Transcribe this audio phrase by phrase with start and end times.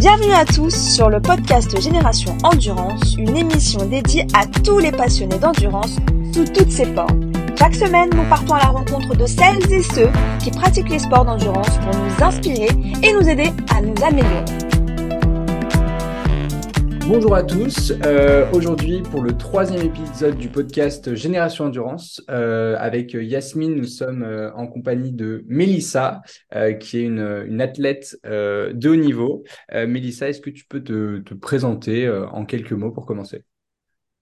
[0.00, 5.38] Bienvenue à tous sur le podcast Génération Endurance, une émission dédiée à tous les passionnés
[5.38, 5.96] d'endurance
[6.32, 7.30] sous toutes ses formes.
[7.58, 10.08] Chaque semaine, nous partons à la rencontre de celles et ceux
[10.38, 12.70] qui pratiquent les sports d'endurance pour nous inspirer
[13.02, 14.59] et nous aider à nous améliorer.
[17.06, 17.92] Bonjour à tous.
[18.04, 24.22] Euh, aujourd'hui, pour le troisième épisode du podcast Génération Endurance, euh, avec Yasmine, nous sommes
[24.22, 26.22] euh, en compagnie de Mélissa,
[26.80, 29.44] qui est une, athlète de haut niveau.
[29.72, 33.44] Mélissa, est-ce que tu peux te, présenter en quelques mots pour commencer?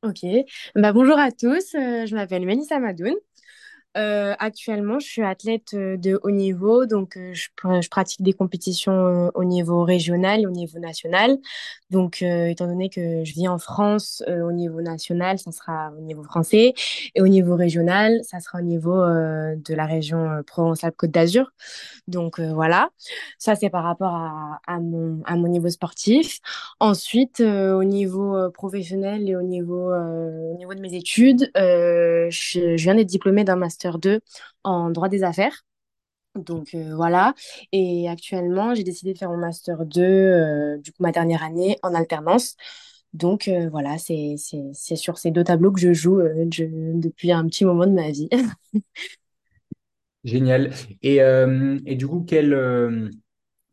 [0.03, 0.25] Ok.
[0.75, 1.73] Bah, bonjour à tous.
[1.73, 3.15] je m'appelle Mélissa Madoun.
[3.97, 7.49] Euh, actuellement, je suis athlète euh, de haut niveau, donc euh, je,
[7.89, 11.39] pratique des compétitions au niveau régional et au niveau national.
[11.91, 16.23] Donc, étant donné que je vis en France, au niveau national, ça sera au niveau
[16.23, 16.75] français,
[17.15, 21.51] et au niveau régional, ça sera au niveau de la région Provence-Alpes-Côte d'Azur.
[22.07, 22.91] Donc voilà,
[23.39, 26.41] ça c'est par rapport à, mon, à mon niveau sportif.
[26.79, 33.07] Ensuite, au niveau professionnel et au niveau, au niveau de mes études, je viens d'être
[33.07, 34.21] diplômée d'un master 2
[34.65, 35.65] en droit des affaires.
[36.35, 37.35] Donc euh, voilà.
[37.73, 41.79] Et actuellement, j'ai décidé de faire mon master 2, euh, du coup ma dernière année
[41.83, 42.57] en alternance.
[43.15, 47.87] Donc euh, voilà, c'est sur ces deux tableaux que je joue depuis un petit moment
[47.87, 48.29] de ma vie.
[50.25, 50.73] Génial.
[51.03, 53.11] Et, et, du coup, quelle,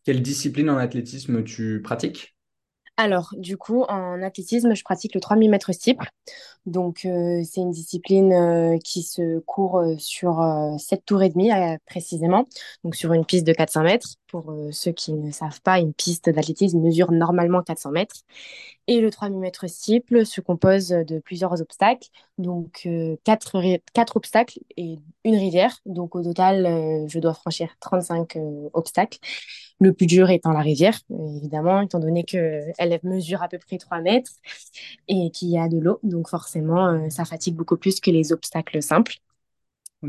[0.03, 2.34] quelle discipline en athlétisme tu pratiques?
[2.97, 6.09] Alors, du coup, en athlétisme, je pratique le 3000 mètres steeple.
[6.65, 10.41] Donc, euh, c'est une discipline euh, qui se court euh, sur
[10.79, 11.51] 7 tours et demi,
[11.85, 12.47] précisément.
[12.83, 14.07] Donc, sur une piste de 400 mètres.
[14.35, 18.15] Pour ceux qui ne savent pas, une piste d'athlétisme mesure normalement 400 mètres.
[18.87, 22.09] Et le 3000 mètres steeple se compose de plusieurs obstacles.
[22.37, 22.87] Donc,
[23.23, 23.61] quatre,
[23.93, 25.79] quatre obstacles et une rivière.
[25.85, 28.37] Donc, au total, je dois franchir 35
[28.73, 29.19] obstacles.
[29.79, 33.99] Le plus dur étant la rivière, évidemment, étant donné qu'elle mesure à peu près 3
[34.01, 34.31] mètres
[35.07, 35.99] et qu'il y a de l'eau.
[36.03, 39.15] Donc forcément, euh, ça fatigue beaucoup plus que les obstacles simples.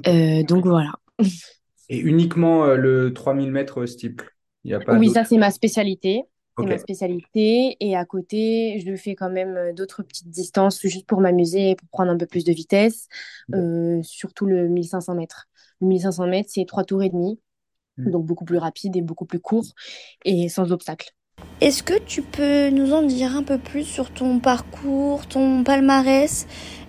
[0.06, 0.92] Euh, donc voilà.
[1.88, 4.30] Et uniquement euh, le 3000 mètres steeple
[4.64, 6.24] Il y a pas Oui, ça c'est ma spécialité.
[6.58, 7.76] C'est ma spécialité.
[7.80, 11.86] Et à côté, je fais quand même d'autres petites distances juste pour m'amuser et pour
[11.88, 13.08] prendre un peu plus de vitesse.
[14.02, 15.48] surtout le 1500 mètres.
[15.82, 17.38] Le 1500 mètres, c'est 3 tours et demi.
[17.98, 18.10] Mm.
[18.10, 19.66] donc beaucoup plus rapide et beaucoup plus court
[20.24, 21.10] et sans obstacle.
[21.60, 26.46] Est-ce que tu peux nous en dire un peu plus sur ton parcours, ton palmarès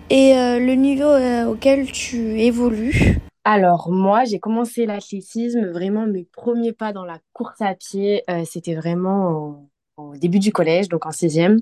[0.09, 3.19] et euh, le niveau euh, auquel tu évolues?
[3.47, 8.44] Alors moi, j'ai commencé l'athlétisme, vraiment mes premiers pas dans la course à pied, euh,
[8.46, 11.57] c'était vraiment au début du collège, donc en sixième.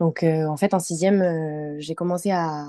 [0.00, 2.66] Donc, euh, en fait, en sixième, euh, j'ai commencé à,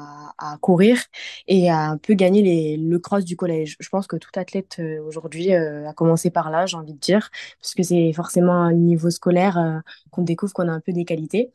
[0.61, 0.99] courir
[1.47, 3.75] et à un peu gagner les, le cross du collège.
[3.79, 7.29] Je pense que tout athlète euh, aujourd'hui a commencé par là, j'ai envie de dire,
[7.61, 9.81] parce que c'est forcément un niveau scolaire
[10.11, 11.51] qu'on découvre qu'on a un peu des qualités.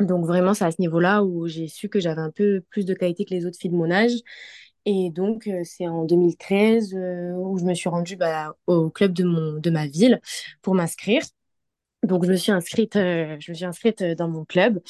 [0.00, 2.94] Donc, vraiment, c'est à ce niveau-là où j'ai su que j'avais un peu plus de
[2.94, 4.12] qualité que les autres filles de mon âge.
[4.86, 9.54] Et donc, c'est en 2013 où je me suis rendue bah, au club de, mon,
[9.54, 10.20] de ma ville
[10.62, 11.22] pour m'inscrire.
[12.02, 14.80] Donc, je me suis inscrite, euh, je me suis inscrite euh, dans mon club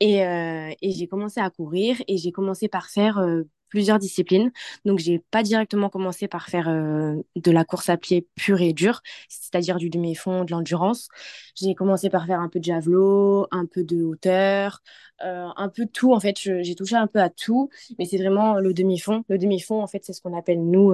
[0.00, 3.18] et, euh, et j'ai commencé à courir et j'ai commencé par faire
[3.68, 4.50] plusieurs disciplines.
[4.84, 9.00] Donc, j'ai pas directement commencé par faire de la course à pied pure et dure,
[9.28, 11.08] c'est-à-dire du demi-fond, de l'endurance.
[11.54, 14.82] J'ai commencé par faire un peu de javelot, un peu de hauteur,
[15.20, 16.12] un peu tout.
[16.12, 19.24] En fait, j'ai touché un peu à tout, mais c'est vraiment le demi-fond.
[19.28, 20.92] Le demi-fond, en fait, c'est ce qu'on appelle, nous,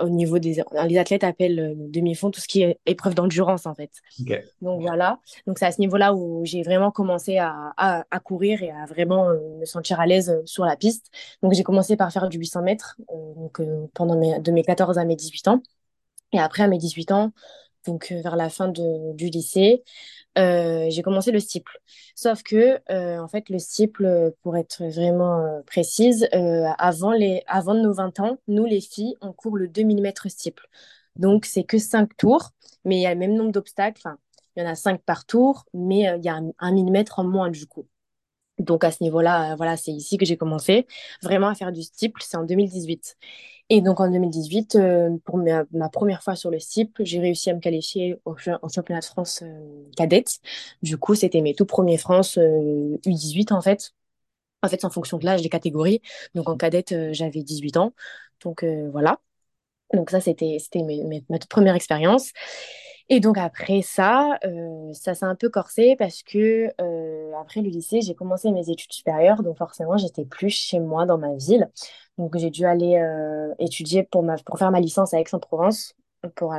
[0.00, 3.74] au niveau des les athlètes appellent euh, demi-fond tout ce qui est épreuve d'endurance en
[3.74, 3.90] fait.
[4.60, 5.18] Donc voilà.
[5.46, 8.84] Donc c'est à ce niveau là où j'ai vraiment commencé à, à, courir et à
[8.86, 11.10] vraiment euh, me sentir à l'aise euh, sur la piste.
[11.42, 13.60] Donc j'ai commencé par faire du 800 mètres donc
[13.94, 15.62] pendant mes, de mes 14 à mes 18 ans.
[16.32, 17.32] Et après à mes 18 ans
[17.88, 19.82] donc vers la fin de, du lycée
[20.38, 21.80] euh, j'ai commencé le steeple.
[22.14, 26.28] Sauf que, euh, en fait, le steeple, pour être vraiment euh, précise,
[26.78, 30.66] avant, les, avant nos 20 ans, nous, les filles, on court le 2 mm steeple.
[31.16, 32.50] Donc, c'est que 5 tours,
[32.84, 34.08] mais il y a le même nombre d'obstacles.
[34.56, 37.24] Il y en a 5 par tour, mais il y a un, un millimètre en
[37.24, 37.86] moins du coup.
[38.58, 40.86] Donc à ce niveau-là, voilà, c'est ici que j'ai commencé
[41.22, 43.16] vraiment à faire du steeple, c'est en 2018.
[43.70, 47.54] Et donc en 2018, euh, pour ma, première fois sur le CIP, j'ai réussi à
[47.54, 50.38] me qualifier au, championnat de France euh, cadette.
[50.82, 53.92] Du coup, c'était mes tout premiers France U18 euh, en fait.
[54.62, 56.00] En fait, en fonction de l'âge des catégories.
[56.34, 57.94] Donc en cadette, j'avais 18 ans.
[58.42, 59.20] Donc voilà.
[59.94, 60.58] Donc ça, c'était
[61.28, 62.32] ma toute première expérience.
[63.10, 67.70] Et donc après ça, euh, ça s'est un peu corsé parce que euh, après le
[67.70, 71.70] lycée, j'ai commencé mes études supérieures, donc forcément, j'étais plus chez moi dans ma ville.
[72.18, 74.24] Donc j'ai dû aller euh, étudier pour,
[74.58, 75.94] faire ma licence à Aix-en-Provence,
[76.36, 76.52] pour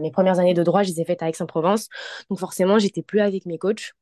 [0.00, 1.88] mes premières années de droit, je les ai faites à Aix-en-Provence.
[2.30, 3.92] Donc forcément, j'étais plus avec mes coachs.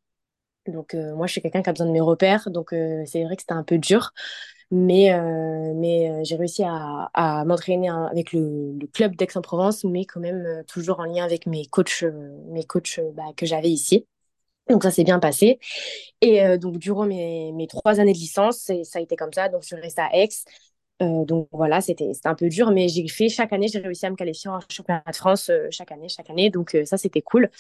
[0.67, 2.50] Donc moi, je suis quelqu'un qui a besoin de mes repères.
[2.50, 2.69] Donc
[3.06, 4.12] c'est vrai que c'était un peu dur.
[4.74, 5.12] Mais,
[5.74, 11.24] mais j'ai réussi à, m'entraîner avec le, club d'Aix-en-Provence, mais quand même toujours en lien
[11.24, 12.04] avec mes coachs,
[12.48, 14.06] mes coachs bah, que j'avais ici.
[14.69, 15.58] Donc ça s'est bien passé.
[16.20, 19.48] Et euh, donc durant mes, mes, trois années de licence, ça a été comme ça.
[19.48, 20.28] Donc je suis à Aix.
[21.02, 24.10] Euh, donc voilà, c'était un peu dur, mais j'ai fait chaque année, j'ai réussi à
[24.10, 26.50] me qualifier en championnat de France euh, chaque année, chaque année.
[26.50, 27.50] Donc ça, c'était cool.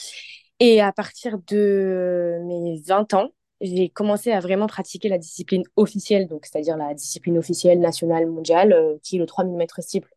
[0.60, 3.30] Et à partir de mes 20 ans,
[3.62, 8.98] j'ai commencé à vraiment pratiquer la discipline officielle, donc c'est-à-dire la discipline officielle nationale mondiale,
[9.02, 10.10] qui est le 3000 mètres steeple.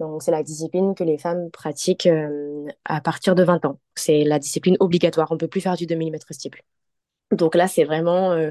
[0.00, 3.80] Donc, c'est la discipline que les femmes pratiquent euh, à partir de 20 ans.
[3.96, 5.32] C'est la discipline obligatoire.
[5.32, 6.62] On peut plus faire du 2000 mètres steeple.
[7.32, 8.50] Donc là, c'est vraiment euh,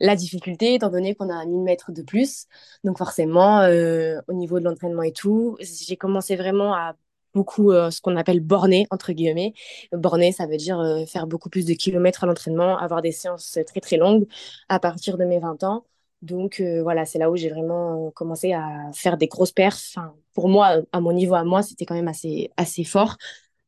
[0.00, 2.46] la difficulté, étant donné qu'on a un 1000 mètres de plus.
[2.82, 6.96] Donc forcément, euh, au niveau de l'entraînement et tout, j'ai commencé vraiment à
[7.36, 9.54] beaucoup ce qu'on appelle borner, entre guillemets.
[9.92, 13.80] Borner, ça veut dire faire beaucoup plus de kilomètres à l'entraînement, avoir des séances très
[13.80, 14.26] très longues
[14.68, 15.84] à partir de mes 20 ans.
[16.22, 19.92] Donc euh, voilà, c'est là où j'ai vraiment commencé à faire des grosses perfs.
[19.96, 23.16] Enfin, pour moi, à mon niveau à moi, c'était quand même assez, assez fort,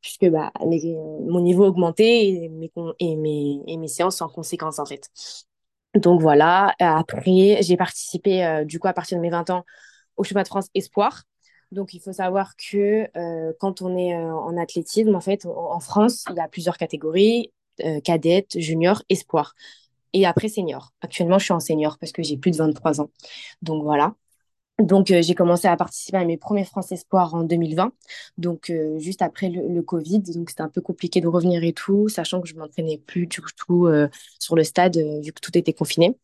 [0.00, 4.86] puisque bah, mon niveau augmentait et mes, et, mes, et mes séances en conséquence en
[4.86, 5.10] fait.
[5.94, 9.64] Donc voilà, après, j'ai participé euh, du coup à partir de mes 20 ans
[10.16, 11.22] au Championnat de France Espoir.
[11.72, 16.24] Donc il faut savoir que euh, quand on est en athlétisme, en fait, en France,
[16.30, 17.52] il y a plusieurs catégories,
[18.04, 19.54] cadette, junior, espoir
[20.12, 20.92] et après senior.
[21.00, 23.10] Actuellement, je suis en senior parce que j'ai plus de 23 ans.
[23.62, 24.14] Donc voilà.
[24.78, 27.92] Donc euh, j'ai commencé à participer à mes premiers France Espoirs en 2020,
[28.36, 32.08] donc euh, juste après le, Covid, donc c'était un peu compliqué de revenir et tout,
[32.08, 34.08] sachant que je m'entraînais plus du tout euh,
[34.38, 36.16] sur le stade vu que tout était confiné.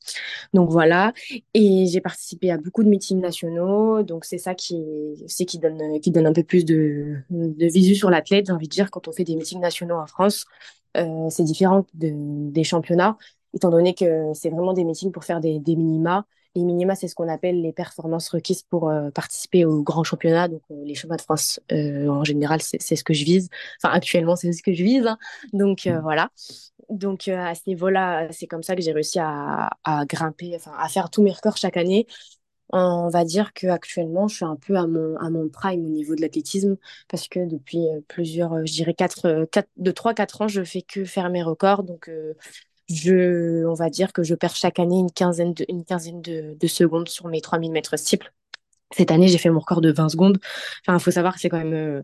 [0.53, 1.13] Donc voilà,
[1.53, 4.85] et j'ai participé à beaucoup de meetings nationaux, donc c'est ça qui
[5.27, 8.69] c'est qui donne qui donne un peu plus de, de visu sur l'athlète, j'ai envie
[8.69, 10.47] de dire quand on fait des meetings nationaux en France,
[10.95, 12.13] c'est différent de,
[12.53, 13.19] des championnats
[13.55, 16.27] étant donné que c'est vraiment des meetings pour faire des, minima.
[16.57, 20.47] Les minima, c'est ce qu'on appelle les performances requises pour euh, participer au grand championnat.
[20.47, 23.51] Donc, euh, les championnats de France, euh, en général, c'est ce que je vise.
[23.83, 25.07] Enfin, actuellement, c'est ce que je vise.
[25.07, 25.19] Hein.
[25.53, 25.99] Donc, mmh.
[26.01, 26.31] voilà.
[26.91, 29.71] Donc, à ce niveau-là, c'est comme ça que j'ai réussi à,
[30.07, 32.07] grimper, enfin, à faire tous mes records chaque année.
[32.71, 36.15] On va dire qu'actuellement, je suis un peu à mon, à mon prime au niveau
[36.15, 36.77] de l'athlétisme
[37.09, 41.31] parce que depuis plusieurs, je dirais 4, 4 de 3-4 ans, je fais que faire
[41.31, 41.85] mes records.
[41.85, 42.11] Donc,
[42.89, 46.57] je, on va dire que je perds chaque année une quinzaine de, une quinzaine de,
[46.59, 48.33] de secondes sur mes 3000 mètres steeple.
[48.93, 50.39] Cette année, j'ai fait mon record de 20 secondes.
[50.87, 52.03] Enfin, il faut savoir que c'est quand même euh,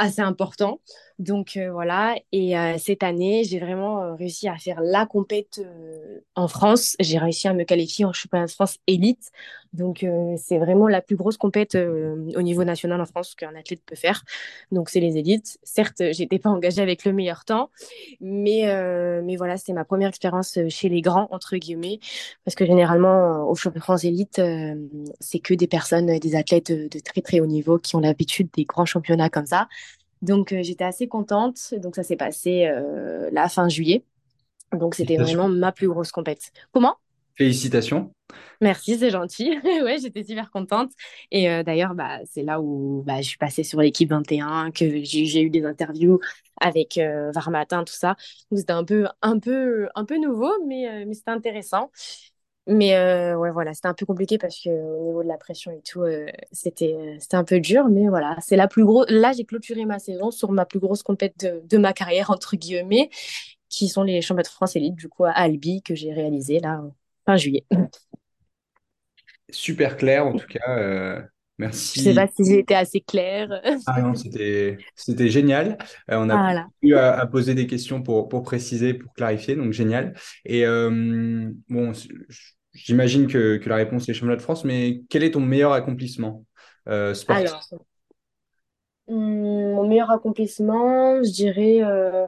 [0.00, 0.80] assez important.
[1.20, 5.60] Donc euh, voilà, et euh, cette année, j'ai vraiment euh, réussi à faire la compète
[6.34, 6.96] en France.
[6.98, 9.30] J'ai réussi à me qualifier en championnat de France élite.
[9.72, 10.04] Donc
[10.36, 14.24] c'est vraiment la plus grosse compète au niveau national en France qu'un athlète peut faire.
[14.72, 15.58] Donc c'est les élites.
[15.62, 17.70] Certes, j'étais pas engagée avec le meilleur temps,
[18.20, 18.64] mais
[19.22, 22.00] mais voilà, c'est ma première expérience chez les grands entre guillemets,
[22.44, 24.42] parce que généralement au championnat de France élite,
[25.20, 28.64] c'est que des personnes, des athlètes de très très haut niveau qui ont l'habitude des
[28.64, 29.68] grands championnats comme ça.
[30.22, 31.74] Donc, euh, j'étais assez contente.
[31.78, 34.04] Donc, ça s'est passé euh, la fin juillet.
[34.72, 36.52] Donc, c'était vraiment ma plus grosse compète.
[36.72, 36.96] Comment?
[37.36, 38.12] Félicitations.
[38.60, 39.58] Merci, c'est gentil.
[39.64, 40.92] ouais, j'étais super contente.
[41.30, 45.02] Et euh, d'ailleurs, bah, c'est là où bah, je suis passée sur l'équipe 21, que
[45.02, 46.20] j'ai eu des interviews
[46.60, 48.16] avec euh, Varmatin, tout ça.
[48.54, 51.90] C'était un peu, un peu, un peu nouveau, mais, mais c'était intéressant.
[52.70, 55.72] Mais euh, ouais, voilà, c'était un peu compliqué parce que au niveau de la pression
[55.72, 57.88] et tout, euh, c'était euh, c'était un peu dur.
[57.88, 59.06] Mais voilà, c'est la plus grosse.
[59.10, 62.54] Là, j'ai clôturé ma saison sur ma plus grosse compète de, de, ma carrière entre
[62.54, 63.10] guillemets,
[63.68, 66.80] qui sont les championnats de France élite du coup à Albi que j'ai réalisé là
[67.26, 67.64] fin juillet.
[69.50, 71.24] Super clair en tout cas.
[71.58, 71.98] Merci.
[71.98, 73.60] Je sais pas si j'ai été assez claire.
[73.86, 74.78] ah non, c'était,
[75.28, 75.76] génial.
[76.08, 80.14] on a pu à, poser des questions pour, pour préciser, pour clarifier, donc génial.
[80.44, 81.92] Et bon,
[82.72, 86.44] J'imagine que, la réponse est championnat de France, mais quel est ton meilleur accomplissement
[86.88, 87.52] euh, sportif
[89.08, 92.26] hmm, mon meilleur accomplissement, je dirais, euh,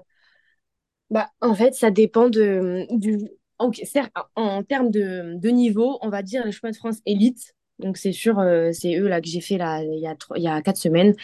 [1.11, 3.19] bah, en fait, ça dépend de, du.
[3.59, 7.55] en termes de, niveau, on va dire les championnats de France élite.
[7.79, 10.49] Donc, c'est sûr, euh, c'est eux là que j'ai fait il, y a il y
[10.49, 11.15] a quatre semaines.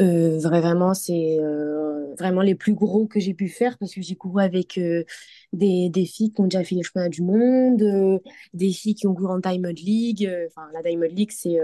[0.00, 1.38] Euh, vraiment, c'est
[2.18, 5.04] vraiment les plus gros que j'ai pu faire parce que j'ai couru avec euh,
[5.52, 8.20] des, des, filles qui ont déjà fait les championnats du monde,
[8.54, 10.30] des filles qui ont couru en Diamond League.
[10.48, 11.58] Enfin, la Diamond League, c'est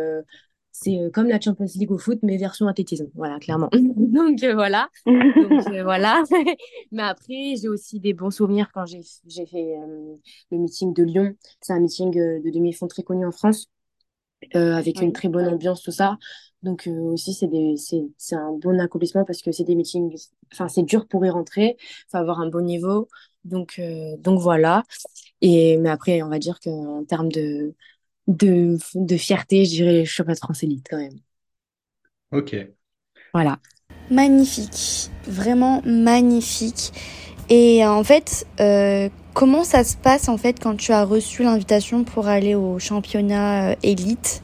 [0.75, 3.09] c'est comme la Champions League au foot, mais version athlétisme.
[3.15, 3.69] Voilà, clairement.
[3.73, 4.89] Donc voilà.
[5.05, 6.23] Donc voilà.
[6.93, 9.77] mais après, j'ai aussi des bons souvenirs quand j'ai fait
[10.51, 11.35] le meeting de Lyon.
[11.61, 13.69] C'est un meeting de demi-fond très connu en France
[14.55, 16.19] avec une très bonne ambiance, tout ça.
[16.63, 20.17] Donc aussi, c'est des, c'est, c'est un bon accomplissement parce que c'est des meetings,
[20.53, 21.77] enfin, c'est dur pour y rentrer,
[22.09, 23.09] faut avoir un bon niveau.
[23.45, 24.85] Donc, euh, donc voilà.
[25.41, 27.75] Et, mais après, on va dire qu'en termes de,
[28.29, 31.19] de, de fierté, je dirais championnat de France élite quand même.
[32.31, 32.57] Ok.
[33.33, 33.59] Voilà.
[34.11, 36.93] Magnifique, vraiment magnifique.
[37.49, 41.43] Et euh, en fait, euh, comment ça se passe en fait quand tu as reçu
[41.43, 44.43] l'invitation pour aller au championnat euh, élite?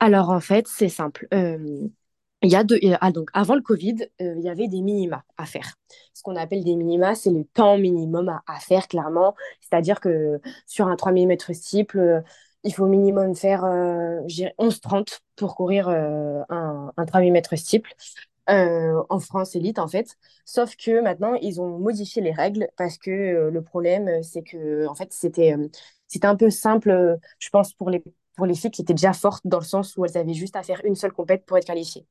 [0.00, 1.26] Alors en fait, c'est simple.
[1.32, 1.88] Euh,
[2.42, 5.24] il y a deux, ah, donc avant le Covid, euh, il y avait des minima
[5.38, 5.74] à faire.
[6.14, 9.34] Ce qu'on appelle des minima, c'est le temps minimum à, faire, clairement.
[9.60, 12.20] C'est-à-dire que sur un 3 millimètres steeple, euh,
[12.62, 17.56] il faut au minimum faire euh, je dirais 11,30 pour courir un, un 3 millimètres
[17.56, 17.94] steeple
[18.48, 20.16] en France élite, en fait.
[20.44, 24.94] Sauf que maintenant, ils ont modifié les règles parce que le problème, c'est que, en
[24.94, 25.56] fait, c'était
[26.06, 28.04] c'était un peu simple, je pense, pour les,
[28.36, 30.62] pour les filles qui étaient déjà fortes dans le sens où elles avaient juste à
[30.62, 32.06] faire une seule compète pour être qualifiées.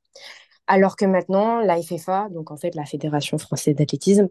[0.66, 4.28] Alors que maintenant, la FFA, donc en fait la Fédération française d'athlétisme,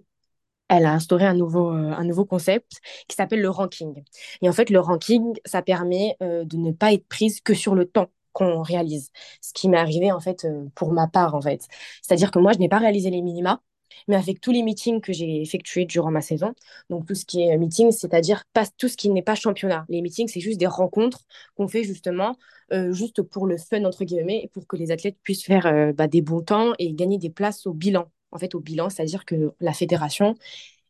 [0.67, 4.03] elle a instauré un nouveau, euh, un nouveau concept qui s'appelle le ranking.
[4.41, 7.75] Et en fait, le ranking, ça permet euh, de ne pas être prise que sur
[7.75, 9.11] le temps qu'on réalise.
[9.41, 11.61] Ce qui m'est arrivé, en fait, euh, pour ma part, en fait.
[12.01, 13.61] C'est-à-dire que moi, je n'ai pas réalisé les minima,
[14.07, 16.53] mais avec tous les meetings que j'ai effectués durant ma saison,
[16.89, 18.43] donc tout ce qui est meeting, c'est-à-dire
[18.77, 19.85] tout ce qui n'est pas championnat.
[19.89, 21.25] Les meetings, c'est juste des rencontres
[21.55, 22.35] qu'on fait justement,
[22.73, 25.93] euh, juste pour le fun, entre guillemets, et pour que les athlètes puissent faire euh,
[25.93, 28.11] bah, des bons temps et gagner des places au bilan.
[28.31, 30.35] En fait, au bilan, c'est-à-dire que la fédération,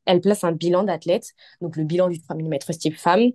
[0.05, 3.31] elle place un bilan d'athlète, donc le bilan du 3 mm style femme.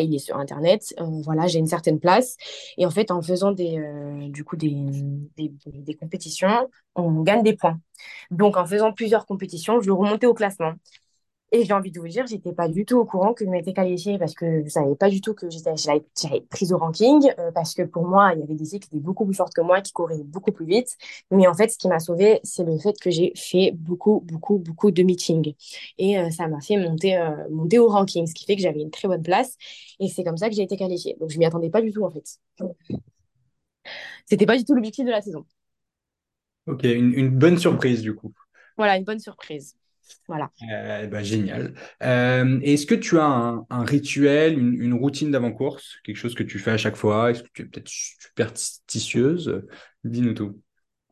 [0.00, 0.94] Il est sur Internet.
[1.00, 2.36] Euh, voilà, j'ai une certaine place.
[2.78, 7.78] Et en fait, en faisant des, euh, du coup, des compétitions, on gagne des points.
[8.30, 10.72] Donc, en faisant plusieurs compétitions, je remontais au classement.
[11.52, 13.72] Et j'ai envie de vous dire, j'étais pas du tout au courant que je m'étais
[13.72, 16.00] qualifiée parce que je savais pas du tout que j'étais, j'avais
[16.42, 19.00] prise au ranking euh, parce que pour moi, il y avait des filles qui étaient
[19.00, 20.96] beaucoup plus fortes que moi, qui couraient beaucoup plus vite.
[21.32, 24.58] Mais en fait, ce qui m'a sauvée, c'est le fait que j'ai fait beaucoup, beaucoup,
[24.58, 25.54] beaucoup de meetings.
[25.98, 28.80] Et euh, ça m'a fait monter, euh, monter au ranking, ce qui fait que j'avais
[28.80, 29.56] une très bonne place.
[29.98, 31.16] Et c'est comme ça que j'ai été qualifiée.
[31.20, 32.38] Donc, je m'y attendais pas du tout, en fait.
[34.26, 35.44] C'était pas du tout l'objectif de la saison.
[36.66, 38.32] Ok, une, une bonne surprise du coup.
[38.76, 39.76] Voilà, une bonne surprise.
[40.28, 40.50] Voilà.
[40.72, 41.74] Euh, bah, génial.
[42.02, 43.24] Euh, est-ce que tu as
[43.68, 47.30] un, rituel, une, une routine d'avant-course, quelque chose que tu fais à chaque fois?
[47.30, 49.62] Est-ce que tu es peut-être superstitieuse?
[50.04, 50.60] Dis-nous tout.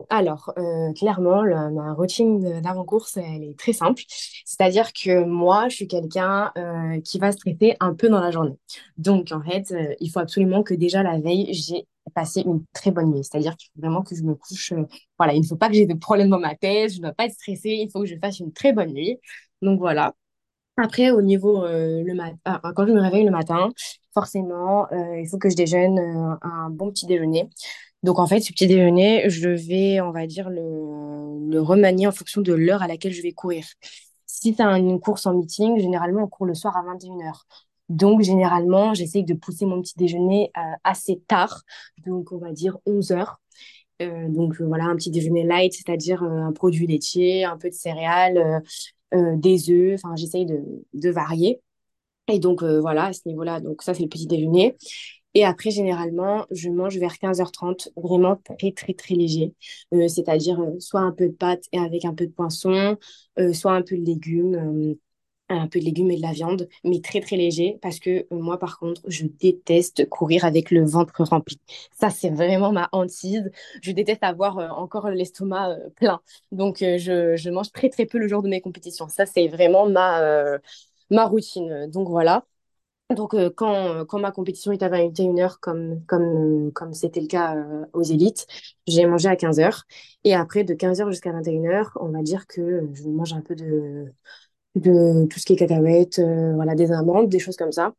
[0.09, 4.01] Alors, euh, clairement, ma routine d'avant-course, elle est très simple.
[4.45, 8.55] C'est-à-dire que moi, je suis quelqu'un euh, qui va stresser un peu dans la journée.
[8.97, 12.91] Donc, en fait, euh, il faut absolument que déjà la veille, j'ai passé une très
[12.91, 13.23] bonne nuit.
[13.25, 14.73] C'est-à-dire qu'il faut vraiment que je me couche.
[15.17, 17.13] voilà, il ne faut pas que j'ai de problèmes dans ma tête, je ne dois
[17.13, 19.19] pas être stressée, il faut que je fasse une très bonne nuit.
[19.61, 20.15] Donc, voilà.
[20.77, 23.69] Après, au niveau le mat- ah, quand je me réveille le matin,
[24.13, 25.99] forcément, il faut que je déjeune
[26.43, 27.49] un bon petit déjeuner.
[28.03, 32.41] Donc, en fait, ce petit déjeuner, je vais, on va dire, le, remanier en fonction
[32.41, 33.65] de l'heure à laquelle je vais courir.
[34.25, 37.45] Si tu as une course en meeting, généralement, on court le soir à 21 heures.
[37.89, 41.63] Donc, généralement, j'essaye de pousser mon petit déjeuner euh, assez tard.
[42.05, 43.41] Donc, on va dire 11 heures.
[44.01, 47.75] Euh, donc, euh, voilà, un petit déjeuner light, c'est-à-dire un produit laitier, un peu de
[47.75, 48.63] céréales,
[49.11, 49.99] des œufs.
[50.01, 50.63] Enfin, j'essaye de,
[50.93, 51.61] de varier.
[52.31, 54.77] Et donc, voilà, à ce niveau-là, donc ça, c'est le petit déjeuner.
[55.35, 59.53] Et après, généralement, je mange vers 15h30, vraiment très, très, très léger.
[59.93, 62.97] Euh, c'est-à-dire euh, soit un peu de pâtes et avec un peu de poisson,
[63.39, 64.95] euh, soit un peu de légumes,
[65.51, 67.77] un peu de légumes et de la viande, mais très, très léger.
[67.81, 71.59] Parce que moi, par contre, je déteste courir avec le ventre rempli.
[71.99, 73.49] Ça, c'est vraiment ma hantise.
[73.81, 76.21] Je déteste avoir encore l'estomac plein.
[76.51, 79.07] Donc, je, je mange très, très peu le jour de mes compétitions.
[79.09, 80.57] Ça, c'est vraiment ma,
[81.09, 81.87] ma routine.
[81.87, 82.45] Donc, voilà.
[83.15, 87.27] Donc, euh, quand, quand ma compétition est à 21 heures, comme, comme, comme c'était le
[87.27, 88.45] cas euh, aux élites,
[88.85, 89.83] j'ai mangé à 15 heures.
[90.23, 93.41] Et après, de 15 heures jusqu'à 21 heures, on va dire que je mange un
[93.41, 94.13] peu de,
[94.75, 97.93] de tout ce qui est cacahuètes, euh, voilà, des amandes, des choses comme ça.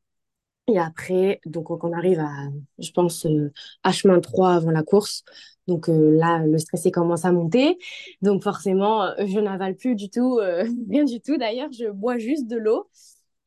[0.68, 2.30] Et après, donc, quand on arrive à,
[2.78, 3.52] je pense, euh,
[3.84, 5.24] à chemin 3 avant la course,
[5.68, 7.78] donc euh, là, le stress commence à monter.
[8.22, 11.36] Donc, forcément, euh, je n'avale plus du tout, euh, rien du tout.
[11.38, 12.88] D'ailleurs, je bois juste de l'eau.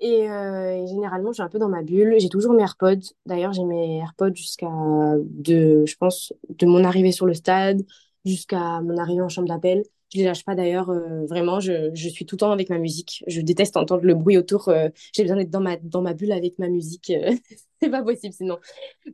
[0.05, 2.15] Et, euh, et généralement, je suis un peu dans ma bulle.
[2.19, 3.00] J'ai toujours mes AirPods.
[3.25, 7.81] D'ailleurs, j'ai mes AirPods jusqu'à, je pense, de mon arrivée sur le stade
[8.25, 9.83] jusqu'à mon arrivée en chambre d'appel.
[10.13, 10.89] Je les lâche pas d'ailleurs.
[10.91, 13.24] euh, vraiment, je, je suis tout le temps avec ma musique.
[13.27, 14.67] Je déteste entendre le bruit autour.
[14.69, 17.10] euh, j'ai besoin d'être dans ma, dans ma bulle avec ma musique.
[17.10, 17.31] euh,
[17.81, 18.60] c'est pas possible sinon.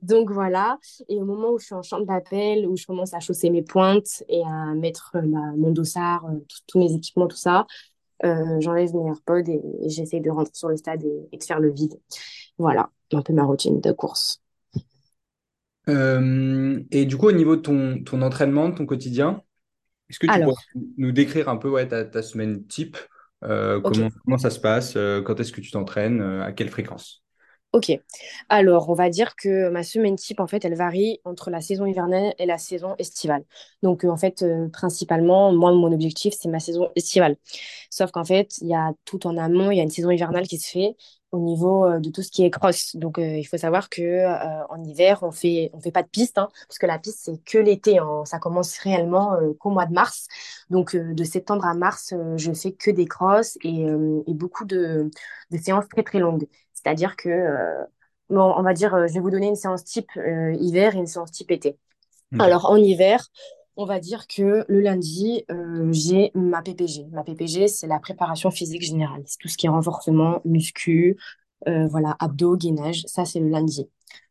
[0.01, 0.77] Donc voilà.
[1.09, 3.61] Et au moment où je suis en chambre d'appel, où je commence à chausser mes
[3.63, 6.25] pointes et à mettre ma- mon dossard,
[6.67, 7.65] tous mes équipements, tout ça,
[8.25, 11.43] euh, j'enlève mes AirPods et, et j'essaie de rentrer sur le stade et, et de
[11.43, 11.99] faire le vide.
[12.57, 14.41] Voilà, un peu ma routine de course.
[15.87, 19.41] Euh, et du coup, au niveau de ton, ton entraînement, de ton quotidien,
[20.09, 20.57] est-ce que tu pourrais Alors,
[20.97, 22.97] nous décrire un peu ouais, ta, ta semaine type?
[23.43, 24.93] Euh, comment, comment ça se passe?
[25.25, 26.21] quand est-ce que tu t'entraînes?
[26.21, 27.23] à quelle fréquence?
[27.71, 27.91] Ok.
[28.49, 31.85] Alors, on va dire que ma semaine type, en fait, elle varie entre la saison
[31.85, 33.43] hivernale et la saison estivale.
[33.83, 37.37] Donc, euh, en fait, euh, principalement, moi, mon objectif, c'est ma saison estivale.
[37.91, 40.47] Sauf qu'en fait, il y a tout en amont, il y a une saison hivernale
[40.47, 40.95] qui se fait
[41.31, 42.95] au niveau euh, de tout ce qui est cross.
[42.95, 44.25] Donc, il faut savoir que
[44.73, 47.37] en hiver, on fait, on fait pas de piste, hein, parce que la piste, c'est
[47.43, 47.99] que l'été.
[47.99, 48.23] hein.
[48.25, 50.25] Ça commence réellement qu'au mois de mars.
[50.71, 53.85] Donc, de septembre à mars, je fais que des crosses et,
[54.29, 55.11] beaucoup de
[55.61, 56.47] séances très, très longues.
[56.83, 57.83] C'est-à-dire que, euh,
[58.29, 60.99] bon, on va dire, euh, je vais vous donner une séance type euh, hiver et
[60.99, 61.77] une séance type été.
[62.39, 63.27] Alors, en hiver,
[63.77, 67.07] on va dire que le lundi, euh, j'ai ma PPG.
[67.11, 69.23] Ma PPG, c'est la préparation physique générale.
[69.25, 71.17] C'est tout ce qui est renforcement, muscu,
[71.65, 73.03] voilà, abdos, gainage.
[73.07, 73.89] Ça, c'est le lundi.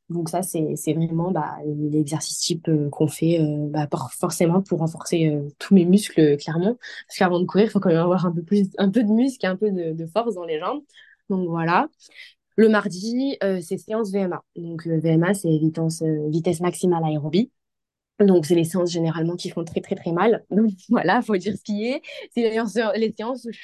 [0.09, 4.62] Donc ça, c'est, c'est vraiment bah, l'exercice type euh, qu'on fait euh, bah, por- forcément
[4.62, 6.76] pour renforcer euh, tous mes muscles, clairement.
[7.07, 9.11] Parce qu'avant de courir, il faut quand même avoir un peu plus, un peu de
[9.12, 10.83] muscle et un peu de, de force dans les jambes.
[11.28, 11.88] Donc voilà.
[12.59, 14.43] Le mardi, euh, c'est séance VMA.
[14.57, 17.53] Donc euh, VMA, c'est vitesse, euh, vitesse maximale aérobie.
[18.21, 20.45] Donc, c'est les séances généralement qui font très, très, très mal.
[20.50, 22.03] Donc, voilà, faut dire ce qui est.
[22.35, 23.59] C'est les séances, où je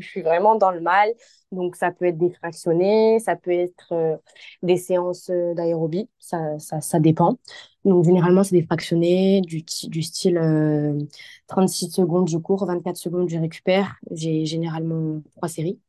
[0.00, 1.08] suis, vraiment dans le mal.
[1.50, 4.20] Donc, ça peut être des fractionnés, ça peut être
[4.62, 6.08] des séances d'aérobie.
[6.20, 7.38] Ça, ça, ça dépend.
[7.84, 9.64] Donc, généralement, c'est des fractionnés du,
[10.02, 10.96] style euh,
[11.48, 13.96] 36 secondes, je cours, 24 secondes, je récupère.
[14.12, 15.80] J'ai généralement trois séries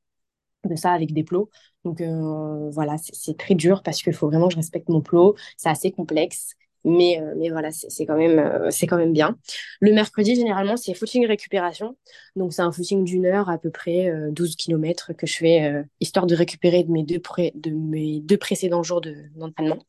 [0.69, 1.49] de ça avec des plots.
[1.85, 5.35] Donc euh, voilà, c'est très dur parce qu'il faut vraiment que je respecte mon plot.
[5.57, 9.37] C'est assez complexe, mais, euh, mais voilà, c'est quand même, euh, quand même bien.
[9.79, 11.97] Le mercredi, généralement, c'est footing récupération.
[12.35, 15.63] Donc c'est un footing d'une heure, à peu près euh, 12 km que je fais,
[15.71, 19.79] euh, histoire de récupérer de mes deux, pré- de mes deux précédents jours de- d'entraînement.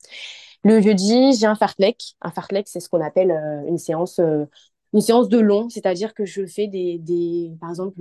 [0.64, 2.14] Le jeudi, j'ai un fartlek.
[2.22, 4.44] Un fartlek, c'est ce qu'on appelle euh, une séance, euh,
[4.92, 8.00] une séance de long, c'est-à-dire que je fais des, des, par exemple,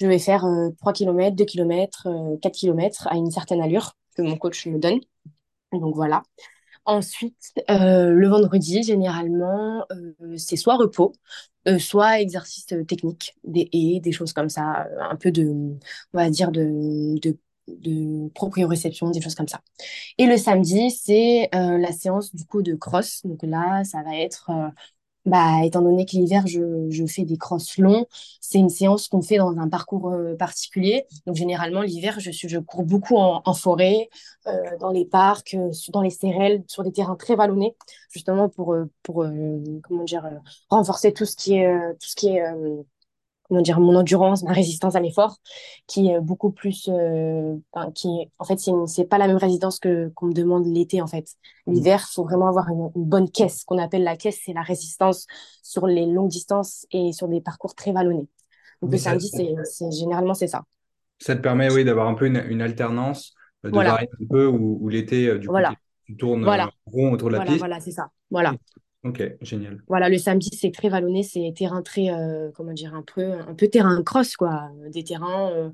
[0.00, 2.08] je vais faire euh, 3 km, 2 km,
[2.42, 5.00] 4 km à une certaine allure que mon coach me donne.
[5.72, 6.22] Donc voilà.
[6.86, 11.12] Ensuite, euh, le vendredi, généralement, euh, c'est soit repos,
[11.68, 15.44] euh, soit exercice euh, technique, des et des choses comme ça, euh, un peu de,
[16.14, 19.60] on va dire, de, de, de proprioception, des choses comme ça.
[20.18, 23.22] Et le samedi, c'est euh, la séance du coup de cross.
[23.24, 24.68] Donc là, ça va être euh,
[25.26, 28.06] bah, étant donné que l'hiver, je, je fais des crosses longs,
[28.40, 31.06] c'est une séance qu'on fait dans un parcours euh, particulier.
[31.26, 34.08] Donc, généralement, l'hiver, je suis, je cours beaucoup en, forêt,
[34.46, 37.74] euh, dans les parcs, euh, dans les sérelles, sur des terrains très vallonnés,
[38.10, 40.28] justement pour, euh, pour euh, comment dire,
[40.68, 42.44] renforcer tout ce qui est, tout ce qui est
[43.44, 45.38] comment dire, mon endurance, ma résistance à l'effort,
[45.86, 50.08] qui est beaucoup plus, euh, enfin, qui en fait, c'est pas la même résistance que
[50.14, 51.28] qu'on me demande l'été, en fait.
[51.66, 53.64] L'hiver, faut vraiment avoir une, une bonne caisse.
[53.64, 55.26] Qu'on appelle la caisse, c'est la résistance
[55.62, 58.28] sur les longues distances et sur des parcours très vallonnés.
[58.82, 60.64] Donc, le samedi, c'est, généralement, c'est ça.
[61.18, 64.26] ça te permet oui, d'avoir un peu une, une alternance, euh, de Voilà, varier un
[64.28, 67.40] peu où, où l'été, euh, du coup, voilà, tu tournes voilà, rond autour de la
[67.40, 67.58] piste.
[67.58, 68.10] voilà, c'est ça.
[68.30, 68.56] Voilà.
[69.04, 69.82] Ok, génial.
[69.86, 73.54] Voilà, le samedi, c'est très vallonné, c'est terrain très, euh, comment dire, un peu, un
[73.54, 74.70] peu terrain cross, quoi.
[74.88, 75.70] Des terrains, euh,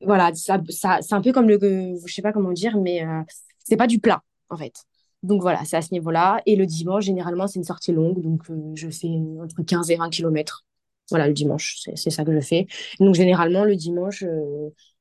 [0.00, 1.58] voilà, ça, ça, c'est un peu comme le,
[2.04, 3.22] je sais pas comment dire, mais euh,
[3.64, 4.74] c'est pas du plat, en fait.
[5.22, 6.42] Donc voilà, c'est à ce niveau-là.
[6.44, 8.42] Et le dimanche, généralement, c'est une sortie longue, donc
[8.74, 9.08] je fais
[9.40, 10.64] entre 15 et 20 kilomètres.
[11.10, 12.66] Voilà, le dimanche, c'est ça que je fais.
[12.98, 14.24] Donc généralement, le dimanche,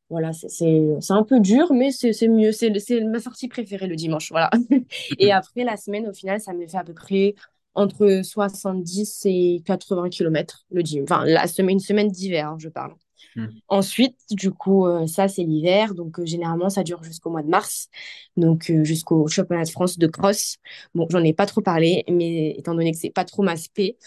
[0.10, 2.52] voilà, c'est un peu dur, mais c'est mieux.
[2.52, 4.52] C'est ma sortie préférée le dimanche, voilà.
[5.20, 7.34] Et après, la semaine, au final, ça me fait à peu près
[7.76, 11.12] entre 70 et 80 kilomètres le dimanche.
[11.12, 12.96] Enfin, la semaine, une semaine d'hiver, hein, je parle.
[13.36, 13.48] Hmm.
[13.68, 15.94] Ensuite, du coup, euh, ça, c'est l'hiver.
[15.94, 17.90] Donc, euh, généralement, ça dure jusqu'au mois de mars.
[18.38, 20.58] Donc, euh, jusqu'au championnat de France de cross.
[20.94, 23.98] Bon, j'en ai pas trop parlé, mais étant donné que c'est pas trop ma spé.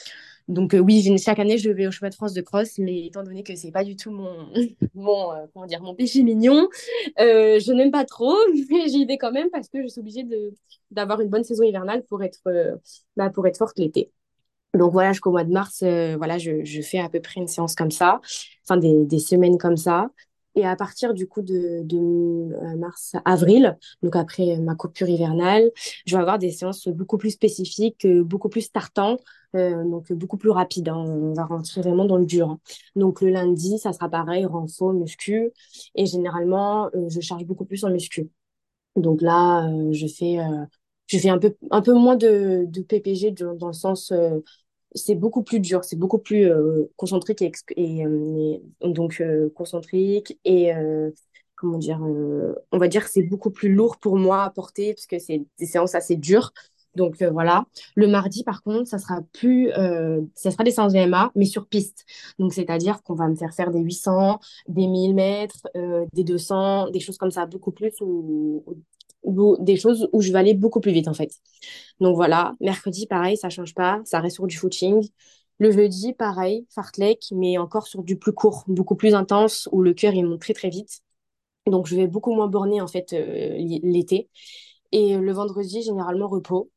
[0.49, 3.23] Donc, euh, oui, chaque année, je vais au championnat de France de cross, mais étant
[3.23, 4.11] donné que c'est pas du tout
[4.95, 6.69] mon, euh, comment dire, mon péché mignon,
[7.21, 8.35] euh, je n'aime pas trop,
[8.71, 10.55] mais j'y vais quand même parce que je suis obligée de,
[10.91, 12.41] d'avoir une bonne saison hivernale pour être,
[13.17, 14.11] bah, pour être forte l'été.
[14.75, 17.75] Donc voilà, jusqu'au mois de mars, voilà, je, je fais à peu près une séance
[17.75, 18.21] comme ça,
[18.65, 20.11] enfin des, des semaines comme ça.
[20.55, 25.71] Et à partir du coup de, de mars avril, donc après ma coupure hivernale,
[26.07, 29.23] je vais avoir des séances beaucoup plus spécifiques, beaucoup plus tartantes, euh,
[29.55, 30.89] donc beaucoup plus rapides.
[30.89, 30.97] hein.
[30.97, 32.51] On va rentrer vraiment dans le dur.
[32.51, 32.61] hein.
[32.97, 35.51] Donc le lundi, ça sera pareil, renfo, muscu.
[35.95, 38.31] Et généralement, euh, je charge beaucoup plus en muscu.
[38.97, 40.65] Donc là, euh, je fais, euh,
[41.07, 44.41] je fais un peu, un peu moins de, de PPG dans, le sens, euh,
[44.95, 50.75] c'est beaucoup plus dur, c'est beaucoup plus euh, concentrique et, euh, donc euh, concentrique et
[50.75, 51.11] euh,
[51.57, 54.95] comment dire, euh, on va dire que c'est beaucoup plus lourd pour moi à porter
[54.95, 56.53] parce que c'est des séances assez dures.
[56.99, 57.65] Donc euh, voilà.
[57.95, 61.67] Le mardi, par contre, ça sera plus, euh, ça sera des séances VMA, mais sur
[61.67, 62.05] piste.
[62.39, 66.91] Donc c'est-à-dire qu'on va me faire faire des 800, des 1000 mètres, euh, des 200,
[66.91, 68.65] des choses comme ça, beaucoup plus ou,
[69.23, 71.31] ou, des choses où je vais aller beaucoup plus vite en fait.
[72.01, 72.55] Donc voilà.
[72.61, 75.09] Mercredi, pareil, ça change pas, ça reste sur du footing.
[75.59, 79.95] Le jeudi, pareil, fartlek, mais encore sur du plus court, beaucoup plus intense, où le
[79.95, 81.01] cœur il monte très très vite.
[81.67, 84.29] Donc je vais beaucoup moins borner en fait l'été.
[84.93, 86.71] Et le vendredi, généralement repos.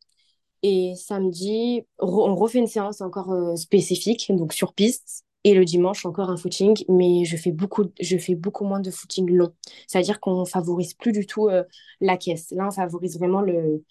[0.64, 5.24] Et samedi, on refait une séance encore euh, spécifique, donc sur piste.
[5.44, 8.92] Et le dimanche, encore un footing, mais je fais beaucoup, je fais beaucoup moins de
[8.92, 9.52] footing long.
[9.88, 11.64] C'est-à-dire qu'on favorise plus du tout euh,
[12.00, 12.52] la caisse.
[12.52, 13.84] Là, on favorise vraiment le,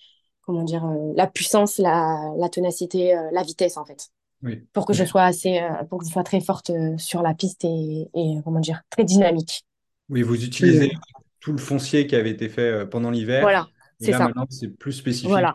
[0.43, 4.11] comment dire, euh, la puissance, la, la ténacité, la vitesse, en fait.
[4.45, 4.63] Oui.
[4.73, 8.09] Pour que je sois assez, pour que je sois très forte sur la piste et,
[8.15, 9.65] et, comment dire, très dynamique.
[10.09, 10.93] Oui, vous utilisez
[11.41, 13.43] tout le foncier qui avait été fait pendant l'hiver.
[13.43, 13.67] Voilà,
[14.01, 14.21] c'est ça.
[14.21, 15.29] Maintenant, c'est plus spécifique.
[15.29, 15.53] Voilà.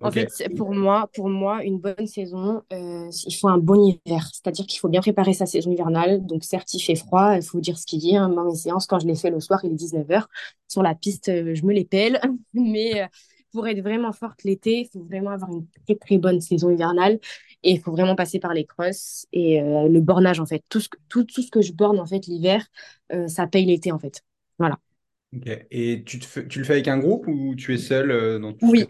[0.00, 4.28] En fait, pour moi, pour moi, une bonne saison, euh, il faut un bon hiver.
[4.32, 6.24] C'est-à-dire qu'il faut bien préparer sa saison hivernale.
[6.24, 8.24] Donc, certes, il fait froid, il faut dire ce qu'il y a.
[8.24, 8.44] Hein.
[8.44, 10.26] Mes séances, quand je les fais le soir, il est 19h.
[10.68, 12.20] Sur la piste, euh, je me les pèle.
[12.52, 13.06] Mais euh,
[13.52, 17.18] pour être vraiment forte l'été, il faut vraiment avoir une très, très bonne saison hivernale.
[17.62, 20.62] Et il faut vraiment passer par les crosses et le bornage, en fait.
[20.68, 22.66] Tout ce, que, tout, tout ce que je borne, en fait, l'hiver,
[23.26, 24.22] ça paye l'été, en fait.
[24.58, 24.78] Voilà.
[25.34, 25.48] Ok.
[25.70, 28.68] Et tu, te tu le fais avec un groupe ou tu es seule dans tout
[28.68, 28.84] Oui.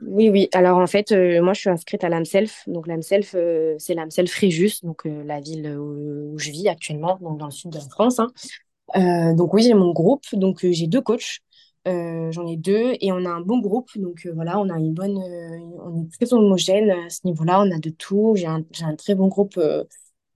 [0.00, 0.48] Oui, oui.
[0.52, 2.68] Alors en fait, euh, moi je suis inscrite à l'AMSELF.
[2.68, 7.38] Donc l'AMSELF, euh, c'est l'AMSELF Fréjus, donc euh, la ville où, je vis actuellement, donc
[7.38, 8.20] dans le sud de la France.
[8.20, 9.34] Hein.
[9.34, 10.24] donc oui, j'ai mon groupe.
[10.32, 11.40] Donc j'ai deux coachs.
[11.86, 13.88] J'en ai deux et on a un bon groupe.
[13.96, 17.60] Donc voilà, on a une bonne, on est très homogène à ce niveau-là.
[17.62, 18.34] On a de tout.
[18.36, 19.58] J'ai un, un, très bon groupe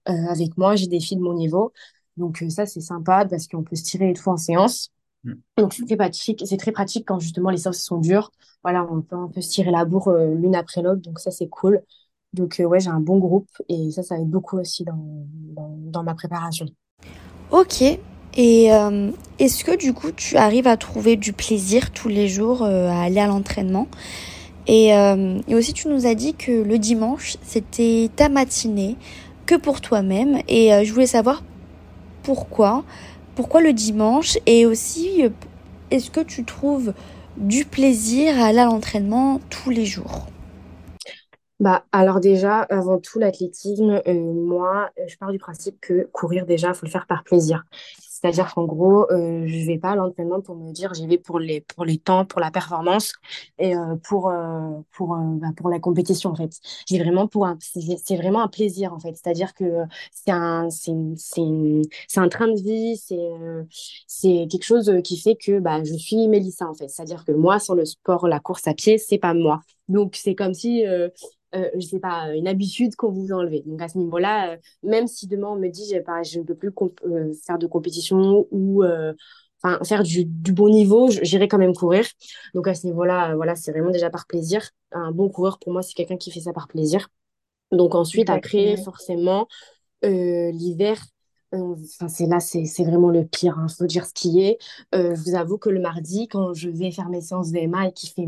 [0.06, 0.76] avec moi.
[0.76, 1.72] J'ai des filles de mon niveau.
[2.16, 4.90] Donc ça, c'est sympa parce qu'on peut se tirer une fois en séance.
[5.24, 5.32] Mm.
[5.58, 8.30] Donc c'est très pratique, c'est très pratique quand justement les séances sont dures.
[8.62, 11.30] Voilà, on peut, on peut se tirer la bourre euh, l'une après l'autre, donc ça
[11.30, 11.82] c'est cool.
[12.32, 16.02] Donc euh, ouais, j'ai un bon groupe et ça, ça aide beaucoup aussi dans, dans,
[16.02, 16.66] ma préparation.
[17.50, 17.82] Ok.
[18.34, 22.62] Et euh, est-ce que du coup tu arrives à trouver du plaisir tous les jours
[22.64, 23.88] à aller à l'entraînement?
[24.66, 28.96] Et, et aussi tu nous as dit que le dimanche c'était ta matinée
[29.44, 31.42] que pour toi-même et je voulais savoir
[32.22, 32.84] pourquoi
[33.34, 35.24] pourquoi le dimanche Et aussi,
[35.90, 36.94] est-ce que tu trouves
[37.36, 40.26] du plaisir à à l'entraînement tous les jours?
[41.60, 46.68] Bah, alors déjà, avant tout, l'athlétisme, euh, moi, je pars du principe que courir, déjà,
[46.68, 47.64] il faut le faire par plaisir.
[48.22, 51.40] C'est-à-dire qu'en gros, euh, je vais pas à l'entraînement pour me dire j'y vais pour
[51.40, 53.12] les, pour les temps, pour la performance
[53.58, 56.52] et euh, pour, euh, pour, euh, bah, pour la compétition en fait.
[56.88, 59.14] J'ai vraiment pour c'est vraiment un plaisir en fait.
[59.16, 59.64] C'est-à-dire que
[60.12, 60.92] c'est un, c'est
[62.08, 63.16] c'est un train de vie, c'est
[64.06, 66.88] c'est quelque chose qui fait que bah, je suis Mélissa en fait.
[66.88, 69.60] C'est-à-dire que moi, sur le sport, la course à pied, c'est pas moi.
[69.88, 70.84] Donc c'est comme si
[71.54, 73.62] euh, je sais pas, une habitude qu'on vous enlevez.
[73.66, 76.72] Donc à ce niveau-là, euh, même si demain on me dit je ne peux plus
[77.04, 79.12] euh, faire de compétition ou euh,
[79.62, 82.06] enfin faire du, du, bon niveau, j'irai quand même courir.
[82.54, 84.70] Donc à ce niveau-là, voilà, c'est vraiment déjà par plaisir.
[84.92, 87.08] Un bon coureur pour moi, c'est quelqu'un qui fait ça par plaisir.
[87.70, 89.46] Donc ensuite, après, forcément,
[90.02, 90.98] l'hiver,
[91.54, 93.56] Enfin, c'est là, c'est vraiment le pire.
[93.58, 94.58] Il hein, faut dire ce qui est.
[94.94, 97.92] Euh, je vous avoue que le mardi, quand je vais faire mes séances VMA et
[97.92, 98.26] qui fait,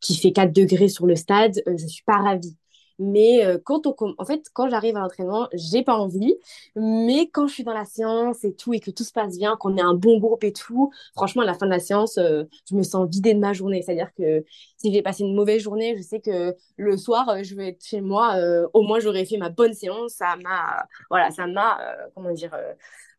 [0.00, 2.56] qui fait 4 degrés sur le stade, je je suis pas ravie.
[3.02, 6.36] Mais euh, quand on, en fait, quand j'arrive à l'entraînement, j'ai pas envie.
[6.76, 9.56] Mais quand je suis dans la séance et tout, et que tout se passe bien,
[9.56, 12.44] qu'on est un bon groupe et tout, franchement, à la fin de la séance, euh,
[12.70, 13.82] je me sens vidée de ma journée.
[13.82, 14.44] C'est-à-dire que
[14.76, 17.84] si j'ai passé une mauvaise journée, je sais que le soir, euh, je vais être
[17.84, 18.36] chez moi.
[18.72, 20.12] au moins, j'aurais fait ma bonne séance.
[20.12, 21.78] Ça m'a, voilà, ça m'a,
[22.14, 22.56] comment dire,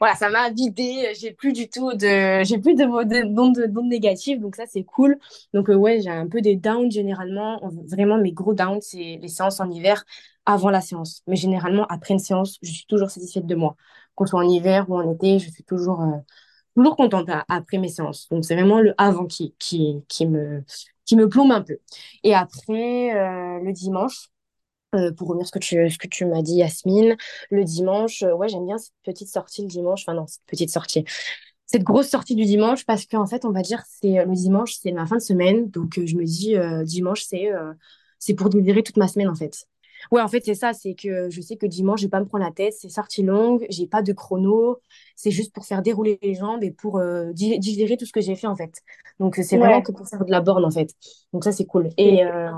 [0.03, 1.13] voilà, ça m'a vidé.
[1.17, 5.17] J'ai plus du tout de, j'ai plus de d'ondes négatives, donc ça c'est cool.
[5.53, 7.61] Donc euh, ouais, j'ai un peu des downs généralement.
[7.87, 10.03] Vraiment, mes gros downs, c'est les séances en hiver
[10.45, 11.23] avant la séance.
[11.27, 13.75] Mais généralement, après une séance, je suis toujours satisfaite de moi.
[14.15, 16.17] Qu'on soit en hiver ou en été, je suis toujours, euh,
[16.75, 18.27] toujours contente après mes séances.
[18.29, 20.63] Donc c'est vraiment le avant qui, qui, qui me,
[21.05, 21.77] qui me plombe un peu.
[22.23, 24.29] Et après, euh, le dimanche,
[24.95, 27.15] euh, pour revenir ce que tu, ce que tu m'as dit, Yasmine,
[27.49, 30.03] le dimanche, euh, ouais, j'aime bien cette petite sortie le dimanche.
[30.05, 31.05] Enfin, non, cette petite sortie.
[31.65, 34.75] Cette grosse sortie du dimanche, parce qu'en fait, on va dire, c'est euh, le dimanche,
[34.81, 35.69] c'est ma fin de semaine.
[35.69, 37.49] Donc, je me dis, dimanche, c'est
[38.19, 39.67] c'est pour digérer toute ma semaine, en fait.
[40.11, 40.73] Ouais, en fait, c'est ça.
[40.73, 42.73] C'est que je sais que dimanche, je vais pas me prendre la tête.
[42.77, 43.65] C'est sortie longue.
[43.69, 44.79] J'ai pas de chrono.
[45.15, 48.35] C'est juste pour faire dérouler les jambes et pour euh, digérer tout ce que j'ai
[48.35, 48.81] fait, en fait.
[49.19, 50.93] Donc, c'est vraiment que pour faire de la borne, en fait.
[51.33, 51.89] Donc, ça, c'est cool.
[51.97, 52.51] Et, euh,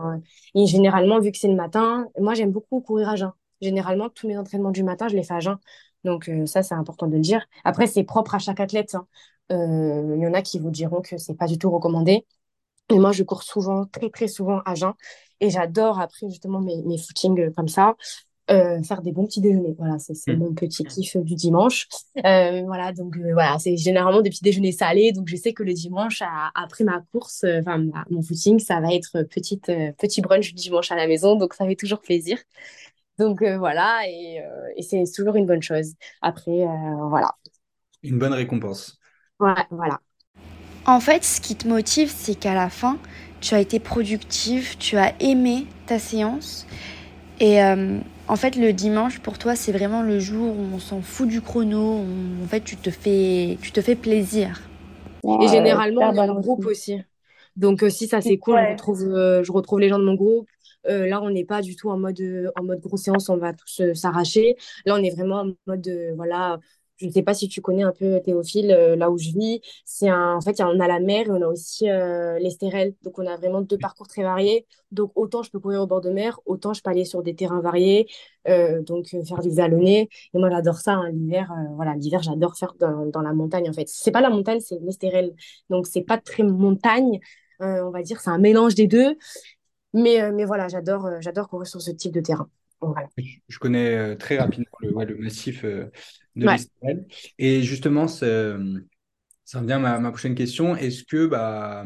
[0.56, 3.32] et généralement, vu que c'est le matin, moi, j'aime beaucoup courir à jeun.
[3.62, 5.58] Généralement, tous mes entraînements du matin, je les fais à jeun.
[6.04, 7.46] Donc, euh, ça, c'est important de le dire.
[7.64, 8.96] Après, c'est propre à chaque athlète.
[8.96, 9.08] Hein.
[9.50, 12.26] Il y en a qui vous diront que c'est pas du tout recommandé.
[12.90, 14.94] Et moi, je cours souvent, très, très souvent à jeun.
[15.42, 17.96] Et j'adore, après, justement, mes, mes footings comme ça,
[18.52, 19.76] euh, faire des bons petits déjeuners.
[19.78, 20.38] Voilà, c'est Mm.
[20.38, 21.88] mon petit kiff du dimanche.
[22.26, 25.12] Euh, voilà, donc euh, voilà, c'est généralement des petits déjeuners salés.
[25.14, 28.80] Donc je sais que le dimanche, à- après ma course, euh, enfin mon footing, ça
[28.82, 31.36] va être petite, euh, petit brunch du dimanche à la maison.
[31.38, 32.38] Donc ça fait toujours plaisir.
[33.20, 35.94] Donc euh, voilà, et, euh, et c'est toujours une bonne chose.
[36.22, 37.32] Après, euh, voilà.
[38.04, 38.98] Une bonne récompense.
[39.40, 40.00] Ouais, voilà.
[40.86, 42.98] En fait, ce qui te motive, c'est qu'à la fin,
[43.42, 46.68] tu as été productive, tu as aimé ta séance.
[47.40, 51.02] Et euh, en fait, le dimanche, pour toi, c'est vraiment le jour où on s'en
[51.02, 51.80] fout du chrono.
[51.80, 54.62] on- en fait, tu te fais, tu te fais plaisir.
[55.40, 57.02] Et généralement, on est en groupe aussi.
[57.58, 58.70] Donc, euh, si ça, c'est cool, je Ouais.
[58.72, 60.50] retrouve, euh, je retrouve les gens de mon groupe.
[60.88, 63.38] Euh, là, on n'est pas du tout en mode, euh, en mode grosse séance, on
[63.38, 64.56] va tous euh, s'arracher.
[64.86, 66.60] Là, on est vraiment en mode, euh, voilà,
[66.98, 69.62] je ne sais pas si tu connais un peu Théophile, euh, là où je vis.
[69.86, 72.94] C'est un, en fait, on a la mer et on a aussi euh, l'Estérel.
[73.04, 74.66] Donc, on a vraiment deux parcours très variés.
[74.92, 77.36] Donc, autant je peux courir au bord de mer, autant je peux aller sur des
[77.36, 78.08] terrains variés,
[78.48, 80.10] euh, donc euh, faire du vallonné.
[80.34, 81.52] Et moi, j'adore ça, hein, l'hiver.
[81.76, 83.88] voilà, l'hiver, j'adore faire dans, dans la montagne, en fait.
[83.90, 85.36] C'est pas la montagne, c'est l'Estérel.
[85.70, 87.20] Donc, c'est pas très montagne,
[87.60, 89.18] on va dire, c'est un mélange des deux.
[89.94, 92.50] Mais, mais voilà, j'adore j'adore courir sur ce type de terrain.
[92.94, 93.08] Voilà.
[93.48, 95.86] Je connais euh, très rapidement le, ouais, le massif euh,
[96.36, 96.54] de Ouais.
[96.54, 97.06] l'Estérel.
[97.38, 100.76] Et justement, ça revient à ma, ma prochaine question.
[100.76, 101.86] Est-ce que bah,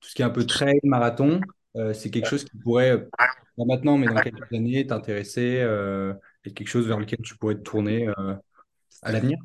[0.00, 1.40] tout ce qui est un peu trail, marathon,
[1.76, 6.52] euh, c'est quelque chose qui pourrait, pas maintenant, mais dans quelques années, t'intéresser euh, et
[6.52, 8.34] quelque chose vers lequel tu pourrais te tourner euh,
[9.02, 9.38] à l'avenir?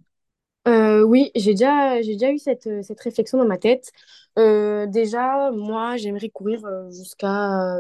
[0.68, 3.92] Euh, oui, j'ai déjà, j'ai déjà eu cette, euh, cette réflexion dans ma tête.
[4.38, 6.60] Euh, déjà, moi, j'aimerais courir
[6.92, 7.80] jusqu'à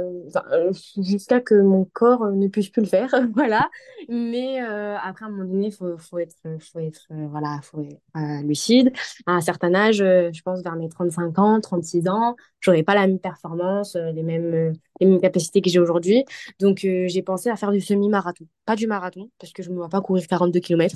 [0.97, 3.69] jusqu'à que mon corps ne puisse plus le faire, voilà.
[4.09, 8.91] Mais après, à un moment donné, faut, faut être, faut être, voilà, faut être lucide.
[9.27, 13.05] À un certain âge, je pense vers mes 35 ans, 36 ans, j'aurai pas la
[13.05, 16.25] même performance, les mêmes, les mêmes capacités que j'ai aujourd'hui.
[16.59, 18.45] Donc, j'ai pensé à faire du semi-marathon.
[18.65, 20.95] Pas du marathon, parce que je ne me vois pas courir 42 km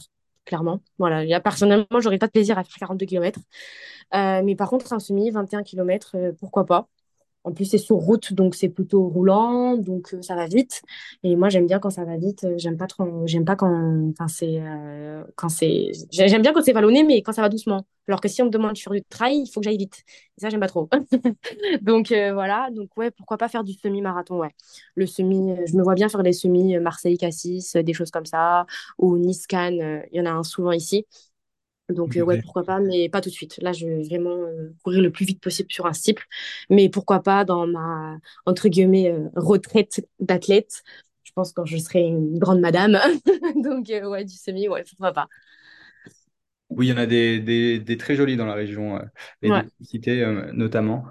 [0.51, 0.81] clairement.
[0.99, 3.39] Voilà, Là, personnellement, j'aurais pas de plaisir à faire 42 km.
[4.13, 6.89] mais par contre, un semi, 21 km, pourquoi pas.
[7.43, 10.83] En plus, c'est sur route, donc c'est plutôt roulant, donc euh, ça va vite.
[11.23, 12.43] Et moi, j'aime bien quand ça va vite.
[12.43, 15.23] euh, J'aime pas trop, j'aime pas quand, quand c'est, euh,
[16.11, 17.85] j'aime bien quand c'est vallonné, mais quand ça va doucement.
[18.07, 20.03] Alors que si on me demande de faire du trail, il faut que j'aille vite.
[20.37, 20.87] Et ça, j'aime pas trop.
[21.81, 24.51] Donc voilà, donc ouais, pourquoi pas faire du semi-marathon, ouais.
[24.95, 28.65] Le semi, je me vois bien faire des semis Marseille-Cassis, des choses comme ça,
[28.97, 31.05] ou Nice-Cannes, il y en a un souvent ici.
[31.93, 33.57] Donc, euh, ouais, pourquoi pas, mais pas tout de suite.
[33.61, 36.25] Là, je veux vraiment euh, courir le plus vite possible sur un cycle.
[36.69, 40.83] Mais pourquoi pas dans ma, entre guillemets, euh, retraite d'athlète.
[41.23, 42.97] Je pense quand je serai une grande madame.
[43.63, 45.27] Donc, euh, ouais, du semi, ouais, pourquoi pas.
[46.69, 48.99] Oui, il y en a des, des, des très jolis dans la région,
[49.41, 49.63] les Ouais.
[49.81, 51.05] cités notamment.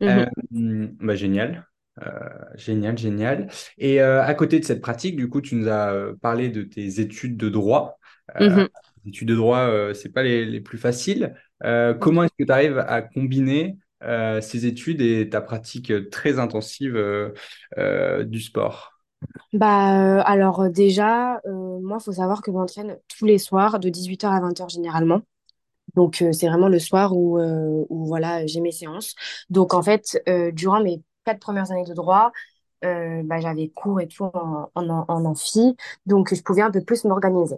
[0.00, 0.24] Mhm.
[0.52, 1.68] Euh, bah, génial.
[2.56, 3.48] Génial, génial.
[3.78, 7.36] Et à côté de cette pratique, du coup, tu nous as parlé de tes études
[7.36, 7.98] de droit.
[8.38, 8.68] Les
[9.06, 11.34] études de droit, euh, c'est pas les, plus faciles.
[11.64, 16.38] Euh, comment est-ce que tu arrives à combiner euh, ces études et ta pratique très
[16.38, 18.92] intensive euh, du sport?
[19.52, 24.30] Bah, alors, déjà, moi, il faut savoir que je m'entraîne tous les soirs de 18h
[24.32, 25.22] à 20h généralement.
[25.94, 29.14] Donc, c'est vraiment le soir où, où voilà, j'ai mes séances.
[29.50, 30.22] Donc, en fait,
[30.54, 32.32] durant mes quatre premières années de droit,
[32.82, 35.76] bah, j'avais cours et tout en, en, en amphi.
[36.06, 37.56] Donc, je pouvais un peu plus m'organiser.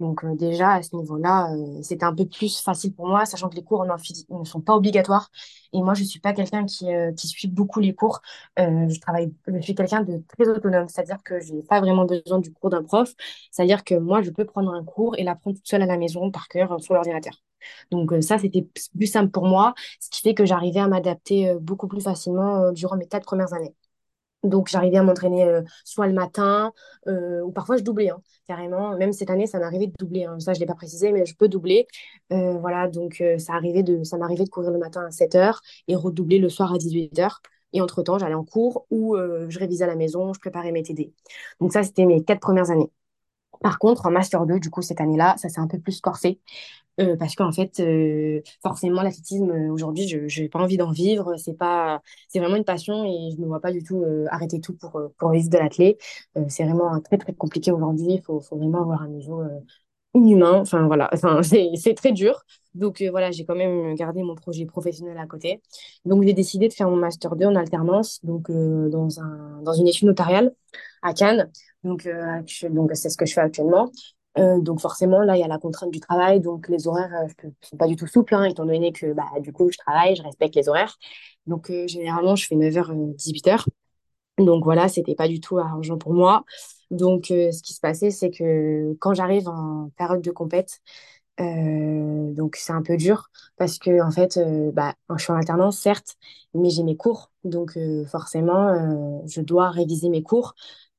[0.00, 3.48] Donc, euh, déjà, à ce niveau-là, euh, c'était un peu plus facile pour moi, sachant
[3.48, 5.30] que les cours ne sont pas obligatoires.
[5.72, 8.20] Et moi, je suis pas quelqu'un qui, euh, qui suit beaucoup les cours.
[8.58, 12.40] Je travaille, je suis quelqu'un de très autonome, c'est-à-dire que je n'ai pas vraiment besoin
[12.40, 13.12] du cours d'un prof.
[13.52, 16.30] C'est-à-dire que moi, je peux prendre un cours et l'apprendre toute seule à la maison,
[16.30, 17.34] par cœur, sur l'ordinateur.
[17.92, 21.86] Donc, ça, c'était plus simple pour moi, ce qui fait que j'arrivais à m'adapter beaucoup
[21.88, 23.74] plus facilement durant mes quatre premières années.
[24.44, 26.72] Donc, j'arrivais à m'entraîner euh, soit le matin,
[27.08, 28.96] euh, ou parfois je doublais, hein, carrément.
[28.96, 30.24] Même cette année, ça m'arrivait de doubler.
[30.24, 30.38] hein.
[30.40, 31.86] Ça, je ne l'ai pas précisé, mais je peux doubler.
[32.32, 35.60] Euh, voilà, donc ça arrivait de, ça m'arrivait de courir le matin à 7 heures
[35.88, 37.40] et redoubler le soir à 18 heures.
[37.72, 41.12] Et entre-temps, j'allais en cours ou je révisais à la maison, je préparais mes TD.
[41.60, 42.90] Donc ça, c'était mes quatre premières années.
[43.60, 46.40] Par contre, en Master 2, du coup, cette année-là, ça s'est un peu plus corsé.
[47.00, 51.36] Euh, parce qu'en fait, euh, forcément, l'athlétisme, euh, aujourd'hui, je n'ai pas envie d'en vivre.
[51.36, 54.60] C'est pas, c'est vraiment une passion et je ne me vois pas du tout arrêter
[54.60, 55.98] tout pour, pour vivre de l'athlé.
[56.48, 58.06] C'est vraiment très, très compliqué aujourd'hui.
[58.14, 59.42] Il faut, vraiment avoir un niveau
[60.14, 60.60] inhumain.
[60.60, 61.42] Enfin, voilà, enfin,
[61.76, 62.44] c'est, très dur.
[62.74, 65.60] Donc, voilà, j'ai quand même gardé mon projet professionnel à côté.
[66.04, 69.88] Donc, j'ai décidé de faire mon Master 2 en alternance, donc dans un, dans une
[69.88, 70.52] étude notariale
[71.02, 71.50] à Cannes.
[71.84, 73.90] Donc, euh, donc c'est ce que je fais actuellement.
[74.36, 77.10] donc forcément, là, il y a la contrainte du travail, donc les horaires
[77.44, 80.16] ne sont pas du tout souples, hein, étant donné que bah, du coup, je travaille,
[80.16, 80.96] je respecte les horaires.
[81.46, 83.68] Donc généralement, je fais 9h, 18h.
[84.38, 86.44] Donc voilà, c'était pas du tout arrangeant pour moi.
[86.90, 90.80] Donc ce qui se passait, c'est que quand j'arrive en période de compète,
[91.40, 95.36] euh, donc c'est un peu dur parce que en fait, euh, bah, je suis en
[95.36, 96.16] alternance certes,
[96.54, 100.54] mais j'ai mes cours, donc euh, forcément, je dois réviser mes cours,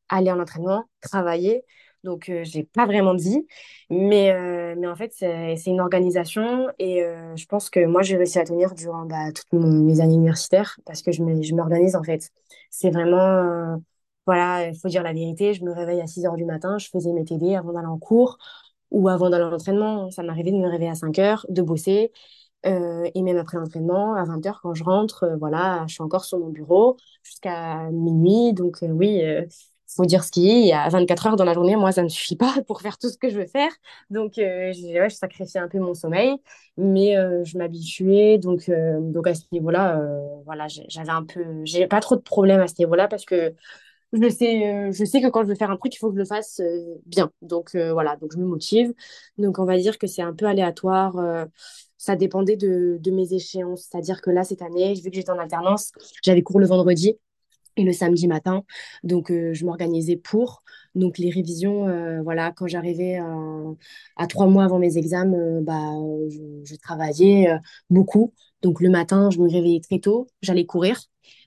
[0.10, 1.64] aller en entraînement, travailler.
[2.04, 3.48] Donc j'ai pas vraiment vie,
[3.90, 4.32] mais
[4.76, 7.04] mais en fait c'est une organisation et
[7.36, 11.02] je pense que moi j'ai réussi à tenir durant bah, toutes mes années universitaires parce
[11.02, 11.24] que je
[11.56, 12.30] m'organise en fait.
[12.70, 13.80] C'est vraiment
[14.26, 16.90] voilà, il faut dire la vérité, je me réveille à 6 heures du matin, je
[16.90, 18.38] faisais mes TD avant d'aller en cours
[18.92, 20.10] ou avant d'aller à l'entraînement.
[20.12, 22.12] Ça m'arrivait de me réveiller à 5 heures, de bosser.
[22.66, 26.04] Euh, et même après l'entraînement, à 20 heures, quand je rentre, euh, voilà, je suis
[26.04, 28.54] encore sur mon bureau jusqu'à minuit.
[28.54, 29.22] Donc, euh, oui,
[29.96, 30.74] faut dire ce qui est.
[30.74, 33.18] A 24 heures dans la journée, moi, ça ne suffit pas pour faire tout ce
[33.18, 33.72] que je veux faire.
[34.10, 36.36] Donc, ouais, je sacrifiais un peu mon sommeil,
[36.78, 38.38] mais je m'habituais.
[38.38, 40.02] Donc, donc, à ce niveau-là,
[40.46, 41.44] voilà, j'avais un peu.
[41.64, 43.54] J'ai pas trop de problèmes à ce niveau-là parce que
[44.14, 46.16] je sais, euh, je sais que quand je veux faire un truc, il faut que
[46.16, 47.32] je le fasse euh, bien.
[47.42, 48.94] Donc euh, voilà, donc je me motive.
[49.38, 51.16] Donc on va dire que c'est un peu aléatoire.
[51.98, 53.88] ça dépendait de, de mes échéances.
[53.90, 55.92] C'est-à-dire que là, cette année, vu que j'étais en alternance,
[56.24, 57.18] j'avais cours le vendredi
[57.78, 58.64] le samedi matin.
[59.04, 60.64] Donc je m'organisais pour.
[60.96, 63.20] Donc les révisions, voilà, quand j'arrivais
[64.16, 65.94] à trois mois avant mes examens, bah,
[66.30, 67.50] je, travaillais
[67.90, 68.34] beaucoup.
[68.62, 71.00] Donc le matin, je me réveillais très tôt, j'allais courir.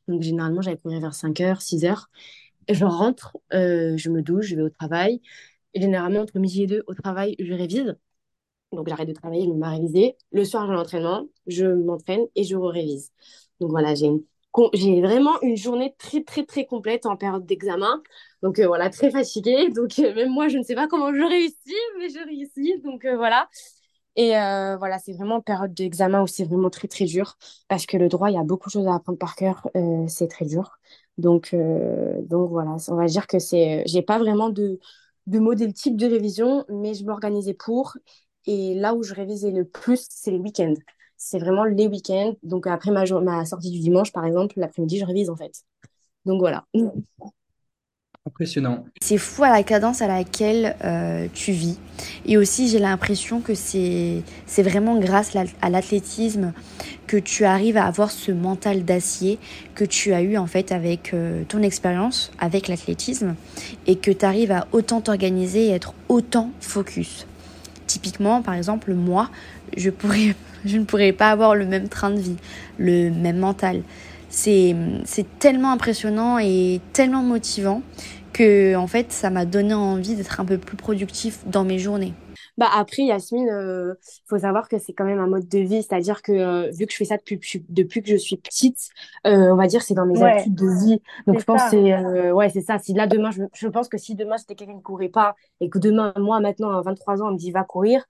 [0.06, 2.06] Donc généralement, j'allais courir vers 5h, 6h
[2.68, 5.20] je rentre, euh, je me douche, je vais au travail.
[5.74, 7.96] Et généralement, entre midi et deux, au travail, je révise.
[8.72, 10.16] Donc, j'arrête de travailler, je me réviser.
[10.32, 13.12] Le soir, j'ai l'entraînement, je m'entraîne et je révise.
[13.60, 14.10] Donc, voilà, j'ai
[14.74, 18.02] j'ai vraiment une journée très, très, très complète en période d'examen.
[18.42, 19.70] Donc, euh, voilà, très fatiguée.
[19.74, 22.80] Donc, euh, même moi, je ne sais pas comment je réussis, mais je réussis.
[22.82, 23.48] Donc, voilà.
[24.16, 27.36] Et voilà, c'est vraiment période d'examen où c'est vraiment très, très dur.
[27.68, 29.68] Parce que le droit, il y a beaucoup de choses à apprendre par cœur.
[30.08, 30.78] c'est très dur.
[31.18, 34.78] Donc, euh, donc voilà, on va dire que c'est, j'ai pas vraiment de,
[35.26, 37.96] de modèle type de révision, mais je m'organisais pour.
[38.46, 40.74] Et là où je révisais le plus, c'est les week-ends.
[41.18, 42.34] C'est vraiment les week-ends.
[42.42, 45.52] Donc après ma, ma sortie du dimanche, par exemple, l'après-midi, je révise en fait.
[46.24, 46.64] Donc voilà.
[48.26, 48.84] Impressionnant.
[49.00, 51.78] C'est fou à la cadence à laquelle euh, tu vis.
[52.26, 54.22] Et aussi, j'ai l'impression que c'est
[54.58, 56.52] vraiment grâce à l'athlétisme
[57.06, 59.38] que tu arrives à avoir ce mental d'acier
[59.74, 63.34] que tu as eu en fait avec euh, ton expérience, avec l'athlétisme,
[63.86, 67.26] et que tu arrives à autant t'organiser et être autant focus.
[67.86, 69.30] Typiquement, par exemple, moi,
[69.76, 72.36] je, pourrais, je ne pourrais pas avoir le même train de vie,
[72.78, 73.82] le même mental.
[74.30, 74.74] C'est
[75.38, 77.82] tellement impressionnant et tellement motivant
[78.32, 82.14] que en fait ça m'a donné envie d'être un peu plus productif dans mes journées.
[82.56, 83.94] Bah après Yasmine, il euh,
[84.26, 86.92] faut savoir que c'est quand même un mode de vie, c'est-à-dire que euh, vu que
[86.92, 88.88] je fais ça depuis, depuis que je suis petite,
[89.26, 91.00] euh, on va dire c'est dans mes habitudes de vie.
[91.28, 92.78] Donc je pense que c'est ouais c'est ça.
[92.78, 95.68] Si là demain je, je pense que si demain c'était quelqu'un qui courait pas et
[95.70, 98.04] que demain moi maintenant à 23 ans on me dit va courir,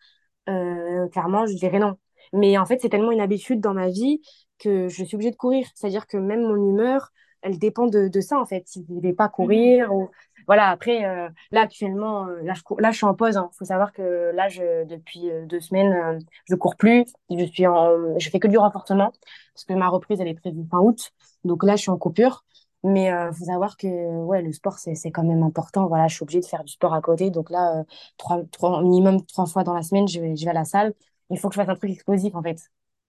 [0.46, 1.96] clairement je dirais non.
[2.33, 4.21] Mais en fait c'est tellement une habitude dans ma vie
[4.59, 5.67] que je suis obligée de courir.
[5.75, 7.11] C'est-à-dire que même mon humeur,
[7.43, 8.64] elle dépend de, de ça en fait.
[8.67, 10.09] Si je ne vais pas courir, ou...
[10.47, 10.69] voilà.
[10.71, 13.35] Après, euh, là actuellement, euh, là, je là je suis en pause.
[13.35, 13.51] Il hein.
[13.57, 17.05] faut savoir que là, je, depuis euh, deux semaines, je cours plus.
[17.31, 19.12] Je suis en, je fais que du renforcement
[19.55, 21.11] parce que ma reprise elle est prévue fin août.
[21.45, 22.45] Donc là, je suis en coupure.
[22.85, 25.88] Mais il faut savoir que ouais, le sport c'est quand même important.
[25.88, 27.31] Voilà, je suis obligée de faire du sport à côté.
[27.31, 27.85] Donc là,
[28.19, 30.95] trois, trois minimum trois fois dans la semaine, je vais je vais à la salle.
[31.31, 32.59] Il faut que je fasse un truc explosif en fait.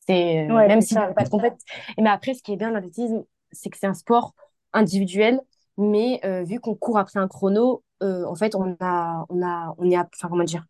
[0.08, 1.58] C'est même si je pas de compète.
[1.98, 4.34] Mais après, ce qui est bien dans l'athlétisme, c'est que c'est un sport
[4.74, 5.42] individuel,
[5.78, 9.76] mais euh, vu qu'on court après un chrono, euh, en fait, on a, on a,
[9.78, 10.66] on y a, enfin, comment dire,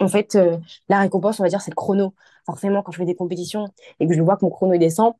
[0.00, 0.56] en fait, euh,
[0.88, 2.14] la récompense, on va dire, c'est le chrono.
[2.46, 5.14] Forcément, quand je fais des compétitions et que je vois que mon chrono descend,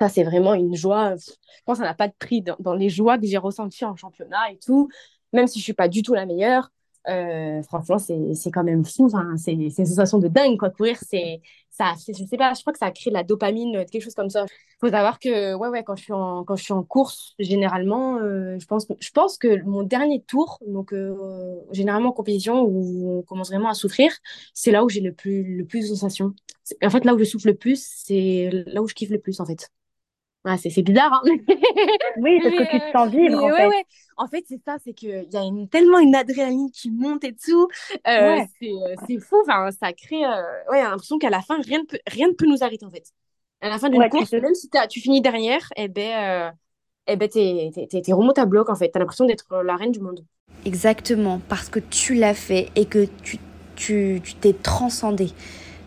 [0.00, 1.16] ça, c'est vraiment une joie.
[1.16, 1.32] Je
[1.64, 3.96] pense que ça n'a pas de prix dans, dans les joies que j'ai ressenties en
[3.96, 4.88] championnat et tout.
[5.32, 6.70] Même si je suis pas du tout la meilleure,
[7.08, 9.06] euh, franchement, c'est quand même fou.
[9.06, 10.70] Enfin, c'est une sensation de dingue, quoi.
[10.70, 11.40] Courir, c'est
[11.70, 14.30] ça, je sais pas, je crois que ça crée de la dopamine, quelque chose comme
[14.30, 14.46] ça.
[14.80, 18.16] Faut savoir que, ouais, ouais, quand je suis en, quand je suis en course, généralement,
[18.18, 21.14] euh, je pense, je pense que mon dernier tour, donc euh,
[21.72, 24.10] généralement en compétition où on commence vraiment à souffrir,
[24.54, 26.32] c'est là où j'ai le plus, le plus de sensations.
[26.82, 29.38] En fait, là où je souffle le plus, c'est là où je kiffe le plus,
[29.40, 29.70] en fait.
[30.48, 31.22] Ah, c'est bizarre, hein
[32.18, 33.86] Oui, parce que tu te sens vivre, en fait.
[34.16, 37.34] En fait, c'est ça, c'est qu'il y a une, tellement une adrénaline qui monte et
[37.34, 37.68] tout.
[38.06, 40.24] Euh, euh, c'est fou, enfin, ça crée...
[40.24, 42.90] Euh, ouais, l'impression qu'à la fin, rien ne, peut, rien ne peut nous arrêter, en
[42.90, 43.04] fait.
[43.60, 46.54] À la fin d'une course, même si tu finis derrière, eh ben,
[47.08, 48.90] eh ben, t'es es, à bloc, en fait.
[48.90, 50.24] T'as l'impression d'être la reine du monde.
[50.64, 53.38] Exactement, parce que tu l'as fait et que tu
[53.76, 55.30] tu t'es transcendé,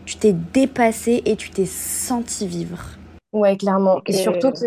[0.06, 2.99] tu t'es dépassé et tu t'es senti vivre.
[3.32, 4.00] Ouais, clairement.
[4.08, 4.66] Et surtout que,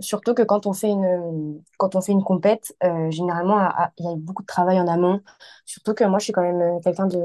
[0.00, 3.68] surtout que quand on fait une, quand on fait une compète, euh, généralement,
[3.98, 5.20] il y a beaucoup de travail en amont.
[5.64, 7.18] Surtout que moi, je suis quand même euh, quelqu'un de,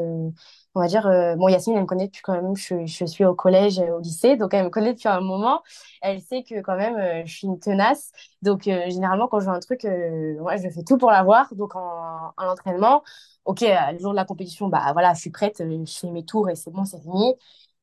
[0.75, 3.25] on va dire, euh, bon, Yasmine, elle me connaît depuis quand même, je, je suis
[3.25, 5.63] au collège, au lycée, donc elle me connaît depuis un moment.
[6.03, 8.11] Elle sait que quand même, je suis une tenace.
[8.43, 11.51] Donc, généralement, quand je veux un truc, ouais, je fais tout pour l'avoir.
[11.55, 13.01] Donc, en, en entraînement,
[13.45, 16.47] ok, le jour de la compétition, bah voilà, je suis prête, je fais mes tours
[16.49, 17.33] et c'est bon, c'est fini.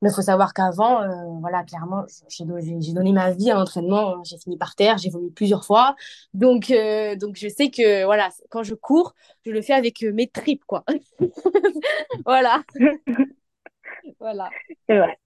[0.02, 4.22] Mais il faut savoir qu'avant, euh, voilà, clairement, j'ai donné, ma vie à l'entraînement.
[4.24, 5.96] J'ai fini par terre, j'ai vomi plusieurs fois.
[6.34, 9.14] Donc, euh, donc, je sais que voilà, quand je cours,
[9.46, 10.84] je le fais avec euh, mes tripes, quoi.
[12.26, 12.62] voilà.
[14.20, 14.50] voilà.
[14.86, 15.18] C'est vrai.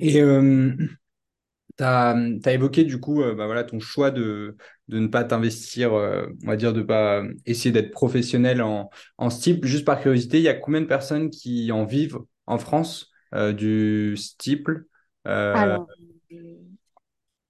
[0.00, 0.12] et
[1.76, 4.56] tu as, évoqué du coup bah voilà, ton choix de,
[4.88, 9.28] de ne pas t'investir, on va dire de pas essayer d'être professionnel en, en.
[9.30, 14.16] Juste par curiosité, il y a combien de personnes qui en vivent en France du
[14.16, 14.86] steeple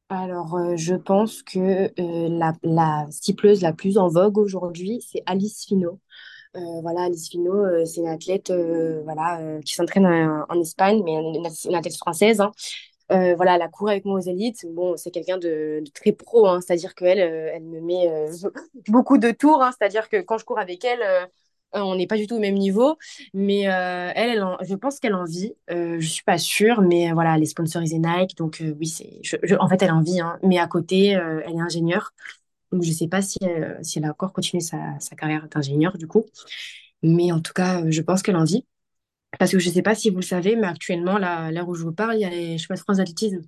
[0.09, 1.91] Alors, je pense que
[2.39, 6.01] la, la steepleuse la plus en vogue aujourd'hui, c'est Alice Finot.
[6.55, 8.51] voilà, Alice Finot, c'est une athlète
[9.05, 12.41] voilà, qui s'entraîne en, Espagne, mais une, une athlète française.
[12.41, 12.53] Hein.
[13.13, 16.61] Euh, voilà, la cour avec moi aux élites, bon, c'est quelqu'un de, très pro, hein,
[16.61, 18.33] c'est-à-dire qu'elle, euh, elle me met euh,
[18.89, 21.01] beaucoup de tours, hein, c'est-à-dire que quand je cours avec elle,
[21.73, 22.97] on n'est pas du tout au même niveau,
[23.35, 27.47] mais elle, je pense qu'elle en vit, je suis pas sûre, mais voilà, elle est
[27.47, 29.21] sponsorisée Nike, donc oui, c'est,
[29.61, 32.13] en fait, elle en vit, hein, mais à côté, elle est ingénieure,
[32.73, 33.39] donc je sais pas si,
[33.83, 36.25] si elle a encore continué sa, sa carrière d'ingénieure, du coup,
[37.03, 38.65] mais en tout cas, je pense qu'elle en vit.
[39.39, 41.75] Parce que je ne sais pas si vous le savez, mais actuellement, là, l'heure où
[41.75, 43.43] je vous parle, il y a les championnats de France d'athlétisme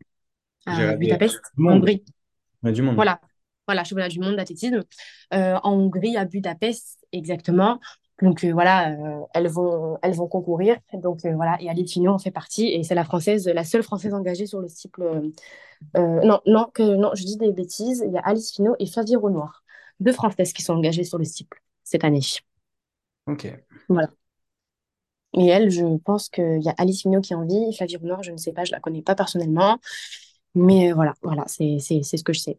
[0.67, 2.05] à Budapest, en Hongrie.
[2.63, 2.95] du monde.
[2.95, 3.21] Voilà,
[3.67, 4.83] voilà, championnat du monde d'athlétisme
[5.35, 7.81] euh, en Hongrie, à Budapest, exactement.
[8.21, 10.77] Donc euh, voilà, euh, elles vont elles vont concourir.
[10.93, 14.13] Donc voilà, et Alice Finot en fait partie et c'est la française, la seule française
[14.13, 15.31] engagée sur le cycle.
[15.95, 18.03] non non que non, je dis des bêtises.
[18.05, 19.63] Il y a Alice Finot et Flavie Renoir,
[20.01, 22.21] deux françaises qui sont engagées sur le cycle cette année.
[23.27, 23.55] Ok.
[23.89, 24.09] Voilà.
[25.39, 27.75] Et elle, je pense qu'il y a Alice Mignot qui en vit.
[27.77, 29.79] Flavie Renoir, je ne sais pas, je la connais pas personnellement.
[30.55, 32.59] Mais euh, voilà, voilà, c'est ce que je sais.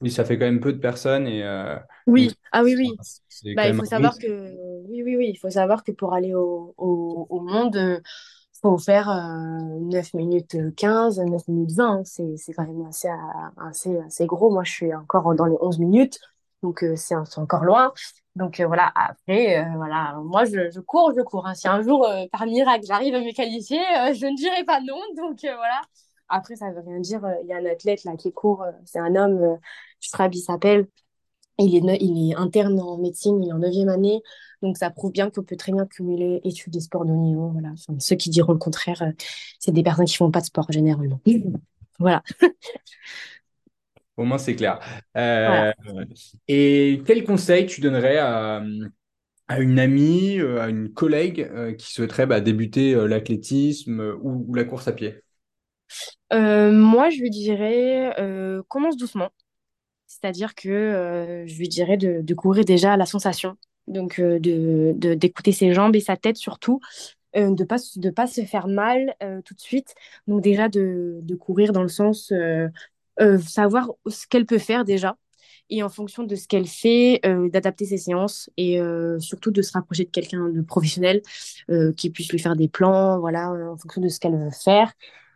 [0.00, 3.54] Oui, ça fait quand même peu de personnes et euh, oui, ah oui, oui.
[3.54, 4.52] Bah, il faut savoir que
[4.88, 8.76] oui, oui, oui, il faut savoir que pour aller au, au, au monde, il faut
[8.76, 11.86] faire 9 euh, minutes 15, 9 minutes 20.
[11.86, 12.02] Hein.
[12.04, 13.08] C'est quand même assez,
[13.56, 14.50] assez, assez gros.
[14.50, 16.20] Moi, je suis encore dans les 11 minutes,
[16.62, 17.92] donc c'est encore loin.
[18.36, 21.46] Donc euh, voilà, après, euh, voilà, moi je, cours, je cours.
[21.46, 21.54] Hein.
[21.54, 23.78] Si un jour, euh, par miracle, j'arrive à me qualifier,
[24.12, 24.98] je ne dirai pas non.
[25.16, 25.80] Donc voilà.
[26.28, 27.22] Après, ça ne veut rien dire.
[27.42, 29.58] Il y a un athlète là qui court, c'est un homme,
[30.00, 30.88] Strabi s'appelle.
[31.58, 34.20] Il est, il est interne en médecine, il est en 9 année.
[34.62, 37.50] Donc ça prouve bien qu'on peut très bien cumuler études et sports de haut niveau.
[37.50, 37.70] Voilà.
[38.00, 39.12] ceux qui diront le contraire,
[39.60, 41.20] c'est des personnes qui ne font pas de sport généralement.
[42.00, 42.22] voilà.
[44.16, 44.80] Au moins, c'est clair.
[45.16, 45.72] Euh,
[46.46, 48.62] et quel conseil tu donnerais à,
[49.58, 54.88] une amie, euh, à une collègue euh, qui souhaiterait bah, débuter l'athlétisme ou, la course
[54.88, 55.20] à pied?
[56.30, 58.14] Moi, je lui dirais
[58.68, 59.30] commence doucement.
[60.06, 63.56] C'est-à-dire que je lui dirais de, courir déjà à la sensation,
[63.88, 66.80] donc de d'écouter ses jambes et sa tête surtout,
[67.34, 69.94] de ne pas, de pas se faire mal tout de suite.
[70.26, 72.68] Donc déjà de, de courir dans le sens euh,
[73.40, 75.16] savoir ce qu'elle peut faire déjà
[75.70, 79.62] et en fonction de ce qu'elle fait, euh, d'adapter ses séances et euh, surtout de
[79.62, 81.22] se rapprocher de quelqu'un de professionnel
[81.96, 84.92] qui puisse lui faire des plans, voilà, en fonction de ce qu'elle veut faire,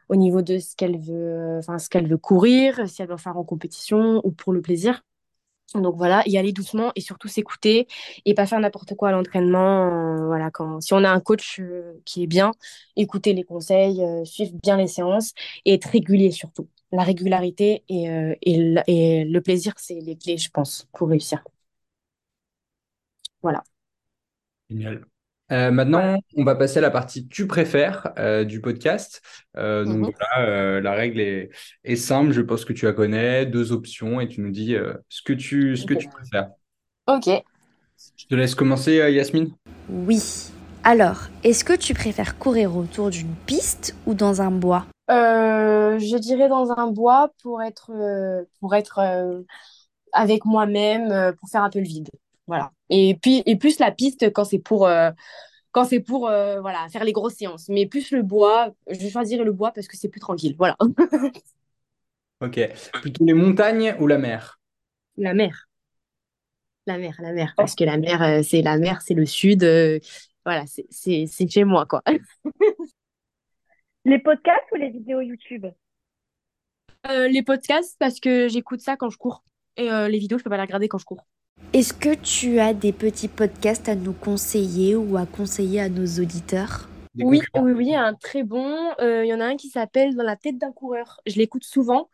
[0.09, 3.37] au niveau de ce qu'elle veut, enfin ce qu'elle veut courir, si elle doit faire
[3.37, 5.03] en compétition ou pour le plaisir.
[5.75, 7.87] Donc voilà, y aller doucement et surtout s'écouter
[8.25, 10.27] et pas faire n'importe quoi à l'entraînement.
[10.27, 11.61] voilà, quand si on a un coach
[12.05, 12.53] qui est bien,
[12.97, 15.33] écouter les conseils, suivre bien les séances
[15.65, 20.51] et être régulier surtout la régularité et, euh, et, le plaisir, c'est les clés, je
[20.51, 21.43] pense, pour réussir.
[23.43, 23.63] Voilà.
[24.71, 25.05] Génial.
[25.51, 29.23] Euh, maintenant, on va passer à la partie tu préfères euh, du podcast.
[29.55, 30.13] donc mhm.
[30.35, 31.51] voilà, la règle est,
[31.85, 34.77] est, simple, je pense que tu la connais, deux options et tu nous dis
[35.09, 36.51] ce que tu, ce que tu préfères.
[37.07, 37.31] Ok.
[38.17, 39.55] Je te laisse commencer, Yasmine.
[39.89, 40.21] Oui.
[40.85, 44.87] Alors, est-ce que tu préfères courir autour d'une piste ou dans un bois?
[45.09, 49.43] Je dirais dans un bois pour être, euh, pour être euh,
[50.13, 52.09] avec moi-même, pour faire un peu le vide.
[52.47, 52.73] Voilà.
[52.91, 54.89] Et puis, et plus la piste quand c'est pour,
[55.73, 57.69] quand c'est pour voilà, faire les grosses séances.
[57.69, 60.55] Mais plus le bois, je choisirais le bois parce que c'est plus tranquille.
[60.59, 60.77] Voilà.
[62.41, 62.59] ok.
[63.01, 64.59] Plutôt les montagnes ou la mer?
[65.17, 65.51] La mer.
[66.87, 67.53] La mer, la mer.
[67.57, 69.63] Parce que la mer, euh, c'est la mer, c'est le sud.
[69.65, 69.99] euh,
[70.45, 72.03] voilà, c'est c'est- c'est chez moi, quoi.
[74.09, 75.67] Les podcasts ou les vidéos YouTube?
[77.11, 79.45] Euh, les podcasts, parce que j'écoute ça quand je cours.
[79.77, 81.27] Et euh, les vidéos, je peux pas les regarder quand je cours.
[81.75, 86.07] Est-ce que tu as des petits podcasts à nous conseiller ou à conseiller à nos
[86.07, 86.88] auditeurs?
[87.19, 88.77] Des Oui, oui, oui, un très bon.
[89.01, 91.21] Euh, Il y en a un qui s'appelle Dans la tête d'un coureur.
[91.27, 92.09] Je l'écoute souvent.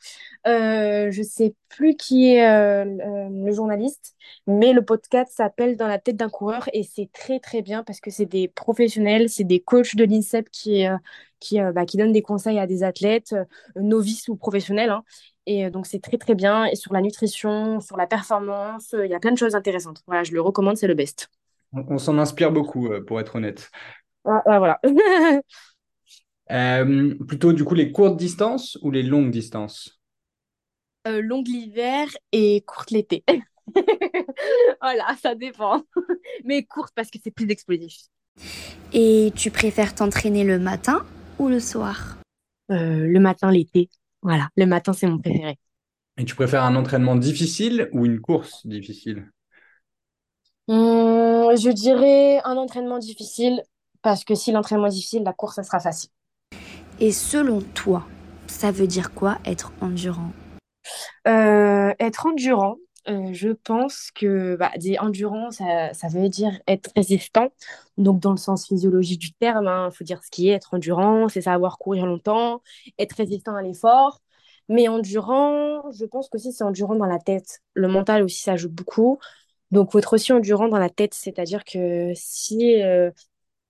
[0.47, 2.85] Euh, je sais plus qui est euh,
[3.31, 4.15] le journaliste,
[4.47, 8.01] mais le podcast s'appelle Dans la tête d'un coureur et c'est très très bien parce
[8.01, 10.85] que c'est des professionnels, c'est des coachs de l'INSEP qui,
[11.39, 13.35] qui, bah, qui donnent des conseils à des athlètes,
[13.77, 14.91] novices ou professionnels.
[14.91, 15.05] hein.
[15.47, 16.65] Et donc c'est très très bien.
[16.65, 20.03] Et sur la nutrition, sur la performance, il y a plein de choses intéressantes.
[20.07, 21.29] Voilà, je le recommande, c'est le best.
[21.73, 23.71] On, on s'en inspire beaucoup, pour être honnête.
[24.25, 24.81] Ah, ah, voilà.
[26.51, 30.01] Euh, plutôt du coup les courtes distances ou les longues distances?
[31.07, 33.25] Euh, longue l'hiver et courte l'été.
[34.81, 35.83] Voilà, ça dépend.
[36.45, 37.95] Mais courte parce que c'est plus explosif.
[38.93, 41.05] Et tu préfères t'entraîner le matin
[41.39, 42.19] ou le soir?
[42.71, 43.89] Euh, le matin, l'été.
[44.23, 45.59] Voilà, le matin, c'est mon préféré.
[46.17, 49.31] Et tu préfères un entraînement difficile ou une course difficile?
[50.69, 53.63] Hum, je dirais un entraînement difficile
[54.05, 56.11] parce que si l'entraînement est difficile, la course, ça sera facile.
[57.01, 58.07] Et selon toi,
[58.47, 60.31] ça veut dire quoi être endurant?
[61.27, 62.77] Euh, être endurant,
[63.09, 67.49] euh, je pense que bah, des endurant, ça, ça veut dire être résistant.
[67.97, 71.29] Donc, dans le sens physiologique du terme, il faut dire ce qui est être endurant,
[71.31, 72.61] c'est savoir courir longtemps,
[72.99, 74.21] être résistant à l'effort.
[74.69, 77.61] Mais endurant, je pense que aussi c'est endurant dans la tête.
[77.73, 79.19] Le mental aussi, ça joue beaucoup.
[79.71, 83.11] Donc, faut être aussi endurant dans la tête, c'est-à-dire que si, euh,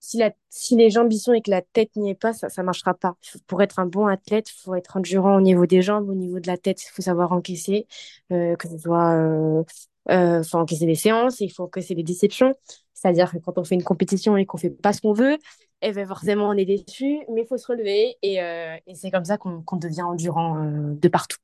[0.04, 2.48] si, la, si les jambes y sont et que la tête n'y est pas, ça
[2.58, 3.16] ne marchera pas.
[3.46, 6.40] Pour être un bon athlète, il faut être endurant au niveau des jambes, au niveau
[6.40, 7.86] de la tête, il faut savoir encaisser,
[8.32, 9.64] euh, que ce soit, euh,
[10.10, 12.52] euh, faut encaisser des séances, il faut encaisser des déceptions.
[12.92, 15.38] C'est-à-dire que quand on fait une compétition et qu'on fait pas ce qu'on veut,
[15.82, 19.10] eh ben forcément on est déçu, mais il faut se relever et, euh, et c'est
[19.10, 21.38] comme ça qu'on qu'on devient endurant euh, de partout.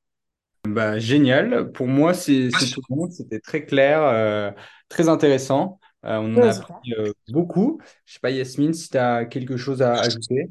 [0.67, 1.71] Bah, génial.
[1.71, 3.09] Pour moi, c'est c'est tout bon.
[3.09, 4.51] C'était très clair, euh,
[4.89, 5.79] très intéressant.
[6.05, 7.79] Euh, on en a appris euh, beaucoup.
[8.05, 10.49] Je sais pas, Yasmine, si tu as quelque chose à ajouter.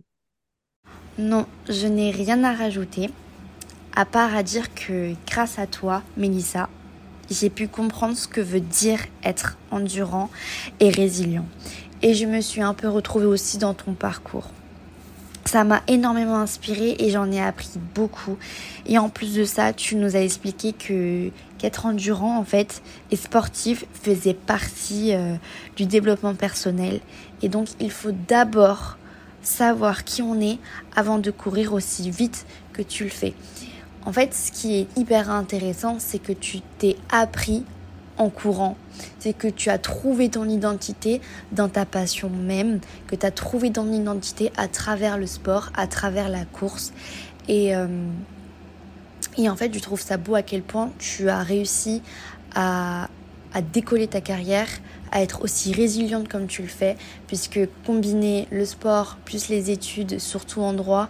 [1.19, 3.11] Non, je n'ai rien à rajouter,
[3.95, 6.69] à part à dire que grâce à toi, Mélissa,
[7.31, 10.31] j'ai pu comprendre ce que veut dire être endurant
[10.81, 11.47] et résilient.
[12.03, 14.51] Et je me suis un peu retrouvée aussi dans ton parcours.
[15.51, 18.39] Ça m'a énormément inspirée et j'en ai appris beaucoup.
[18.87, 23.17] Et en plus de ça, tu nous as expliqué que qu'être endurant en fait et
[23.17, 25.35] sportif faisait partie euh,
[25.75, 27.01] du développement personnel.
[27.43, 28.97] Et donc il faut d'abord
[29.43, 30.61] savoir qui on est
[30.95, 33.35] avant de courir aussi vite que tu le fais.
[34.07, 37.65] En fait, ce qui est hyper intéressant, c'est que tu t'es appris
[38.21, 38.77] en courant.
[39.19, 41.21] C'est que tu as trouvé ton identité
[41.53, 45.87] dans ta passion même, que tu as trouvé ton identité à travers le sport, à
[45.87, 46.93] travers la course.
[47.49, 47.87] Et, euh,
[49.39, 52.03] et en fait, je trouve ça beau à quel point tu as réussi
[52.55, 53.09] à,
[53.55, 54.69] à décoller ta carrière,
[55.13, 56.97] à être aussi résiliente comme tu le fais,
[57.27, 61.09] puisque combiner le sport plus les études, surtout en droit,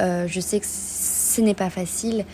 [0.00, 2.24] euh, je sais que ce n'est pas facile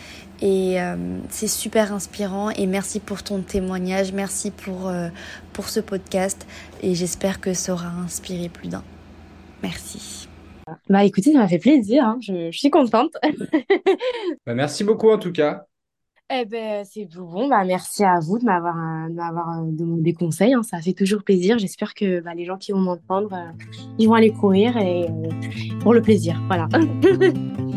[0.41, 0.95] et euh,
[1.29, 5.09] c'est super inspirant et merci pour ton témoignage, merci pour, euh,
[5.53, 6.47] pour ce podcast
[6.81, 8.83] et j'espère que ça aura inspiré plus d'un.
[9.63, 10.27] Merci.
[10.89, 12.17] Bah écoutez, ça m'a fait plaisir, hein.
[12.21, 13.11] Je, je suis contente.
[14.45, 15.65] Bah, merci beaucoup en tout cas.
[16.33, 17.49] Eh ben, c'est tout bon.
[17.49, 20.53] Bah, merci à vous de m'avoir euh, de m'avoir demandé des conseils.
[20.53, 20.63] hein.
[20.63, 21.57] Ça fait toujours plaisir.
[21.59, 23.51] J'espère que bah, les gens qui vont m'entendre, euh,
[23.99, 26.41] ils vont aller courir et euh, pour le plaisir.
[26.47, 26.69] Voilà.